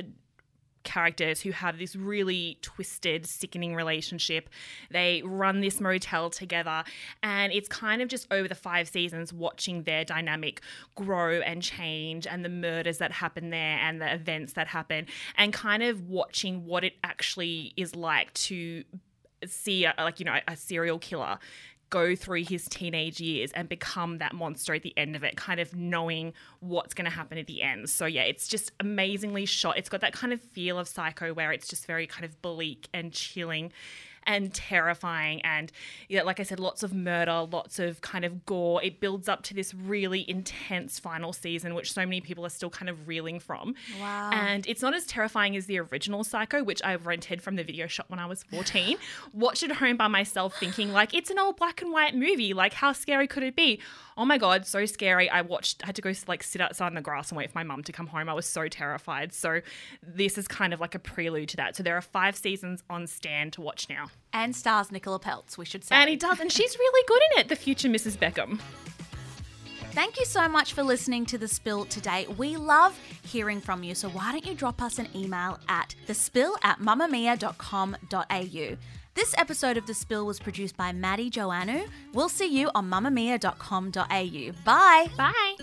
characters 0.83 1.41
who 1.41 1.51
have 1.51 1.77
this 1.77 1.95
really 1.95 2.57
twisted, 2.61 3.25
sickening 3.25 3.75
relationship. 3.75 4.49
They 4.91 5.21
run 5.25 5.61
this 5.61 5.79
motel 5.79 6.29
together, 6.29 6.83
and 7.21 7.51
it's 7.51 7.67
kind 7.67 8.01
of 8.01 8.09
just 8.09 8.27
over 8.31 8.47
the 8.47 8.55
five 8.55 8.87
seasons 8.87 9.33
watching 9.33 9.83
their 9.83 10.03
dynamic 10.05 10.61
grow 10.95 11.39
and 11.41 11.61
change, 11.61 12.27
and 12.27 12.43
the 12.43 12.49
murders 12.49 12.97
that 12.99 13.11
happen 13.11 13.49
there, 13.49 13.77
and 13.79 14.01
the 14.01 14.13
events 14.13 14.53
that 14.53 14.67
happen, 14.67 15.07
and 15.37 15.53
kind 15.53 15.83
of 15.83 16.09
watching 16.09 16.65
what 16.65 16.83
it 16.83 16.93
actually 17.03 17.73
is 17.77 17.95
like 17.95 18.33
to 18.33 18.83
see, 19.45 19.85
a, 19.85 19.93
like, 19.97 20.19
you 20.19 20.25
know, 20.25 20.39
a 20.47 20.55
serial 20.55 20.99
killer 20.99 21.37
go 21.93 22.15
through 22.15 22.43
his 22.43 22.67
teenage 22.67 23.19
years 23.19 23.51
and 23.51 23.69
become 23.69 24.17
that 24.17 24.33
monster 24.33 24.73
at 24.73 24.81
the 24.81 24.97
end 24.97 25.15
of 25.15 25.23
it, 25.23 25.37
kind 25.37 25.59
of 25.59 25.75
knowing 25.75 26.33
what's 26.59 26.95
going 26.95 27.05
to 27.05 27.15
happen 27.15 27.37
at 27.37 27.45
the 27.45 27.61
end. 27.61 27.87
So, 27.87 28.07
yeah, 28.07 28.23
it's 28.23 28.47
just 28.47 28.71
amazingly 28.79 29.45
shot. 29.45 29.77
It's 29.77 29.89
got 29.89 30.01
that 30.01 30.11
kind 30.11 30.33
of 30.33 30.41
feel 30.41 30.79
of 30.79 30.87
Psycho 30.87 31.35
where 31.35 31.51
it's 31.51 31.67
just 31.67 31.85
very 31.85 32.07
kind 32.07 32.25
of 32.25 32.41
bleak 32.41 32.89
and 32.95 33.13
chilling 33.13 33.71
and 34.25 34.53
terrifying. 34.53 35.41
And, 35.41 35.71
yeah, 36.09 36.23
like 36.23 36.39
I 36.39 36.43
said, 36.43 36.59
lots 36.59 36.83
of 36.83 36.93
murder, 36.93 37.47
lots 37.51 37.79
of 37.79 38.01
kind 38.01 38.25
of 38.25 38.45
gore. 38.45 38.83
It 38.83 38.99
builds 38.99 39.27
up 39.27 39.43
to 39.43 39.53
this 39.53 39.73
really 39.73 40.29
intense 40.29 40.99
final 40.99 41.33
season, 41.33 41.75
which 41.75 41.93
so 41.93 42.01
many 42.01 42.21
people 42.21 42.45
are 42.45 42.49
still 42.49 42.69
kind 42.69 42.89
of 42.89 43.07
reeling 43.07 43.39
from. 43.39 43.75
Wow. 43.99 44.31
And 44.33 44.65
it's 44.67 44.81
not 44.81 44.93
as 44.93 45.05
terrifying 45.05 45.55
as 45.55 45.65
the 45.65 45.79
original 45.79 46.23
Psycho, 46.23 46.63
which 46.63 46.81
I 46.83 46.95
rented 46.95 47.41
from 47.41 47.55
the 47.55 47.63
video 47.63 47.87
shop 47.87 48.05
when 48.09 48.19
I 48.19 48.25
was 48.25 48.43
14. 48.43 48.97
Watched 49.33 49.63
it 49.63 49.71
at 49.71 49.77
home 49.77 49.97
by 49.97 50.07
myself, 50.07 50.55
thinking, 50.59 50.91
like, 50.91 51.13
it's 51.13 51.29
an 51.29 51.39
old 51.39 51.57
black 51.57 51.81
and 51.81 51.91
white 51.91 52.15
movie. 52.15 52.53
Like, 52.53 52.73
how 52.73 52.93
scary 52.93 53.27
could 53.27 53.43
it 53.43 53.55
be? 53.55 53.79
Oh 54.17 54.25
my 54.25 54.37
God, 54.37 54.65
so 54.65 54.85
scary. 54.85 55.29
I 55.29 55.41
watched, 55.41 55.83
I 55.83 55.87
had 55.87 55.95
to 55.95 56.01
go, 56.01 56.13
like, 56.27 56.43
sit 56.43 56.61
outside 56.61 56.87
in 56.87 56.95
the 56.95 57.01
grass 57.01 57.29
and 57.29 57.37
wait 57.37 57.51
for 57.51 57.57
my 57.57 57.63
mum 57.63 57.83
to 57.83 57.91
come 57.91 58.07
home. 58.07 58.29
I 58.29 58.33
was 58.33 58.45
so 58.45 58.67
terrified. 58.67 59.33
So, 59.33 59.61
this 60.01 60.37
is 60.37 60.47
kind 60.47 60.73
of 60.73 60.79
like 60.79 60.95
a 60.95 60.99
prelude 60.99 61.49
to 61.49 61.57
that. 61.57 61.75
So, 61.75 61.83
there 61.83 61.97
are 61.97 62.01
five 62.01 62.35
seasons 62.35 62.83
on 62.89 63.07
Stan 63.07 63.51
to 63.51 63.61
watch 63.61 63.89
now. 63.89 64.07
And 64.31 64.55
stars 64.55 64.91
Nicola 64.91 65.19
Peltz, 65.19 65.57
we 65.57 65.65
should 65.65 65.83
say. 65.83 65.95
And 65.95 66.09
he 66.09 66.15
does, 66.15 66.39
and 66.39 66.51
she's 66.51 66.77
really 66.77 67.05
good 67.07 67.21
in 67.33 67.39
it, 67.41 67.49
the 67.49 67.55
future 67.55 67.89
Mrs. 67.89 68.17
Beckham. 68.17 68.59
Thank 69.91 70.17
you 70.17 70.25
so 70.25 70.49
much 70.49 70.73
for 70.73 70.81
listening 70.81 71.23
to 71.27 71.37
The 71.37 71.47
Spill 71.47 71.85
today. 71.85 72.25
We 72.37 72.57
love 72.57 72.99
hearing 73.23 73.61
from 73.61 73.83
you, 73.83 73.93
so 73.93 74.09
why 74.09 74.31
don't 74.31 74.45
you 74.45 74.55
drop 74.55 74.81
us 74.81 74.97
an 74.97 75.07
email 75.15 75.59
at 75.69 75.93
thespill 76.07 76.55
at 76.63 76.79
mamamia.com.au. 76.79 78.77
This 79.15 79.35
episode 79.37 79.77
of 79.77 79.85
The 79.85 79.93
Spill 79.93 80.25
was 80.25 80.39
produced 80.39 80.75
by 80.75 80.91
Maddie 80.93 81.29
Joannou. 81.29 81.87
We'll 82.13 82.29
see 82.29 82.47
you 82.47 82.71
on 82.73 82.89
mamamia.com.au. 82.89 84.51
Bye. 84.65 85.07
Bye. 85.15 85.55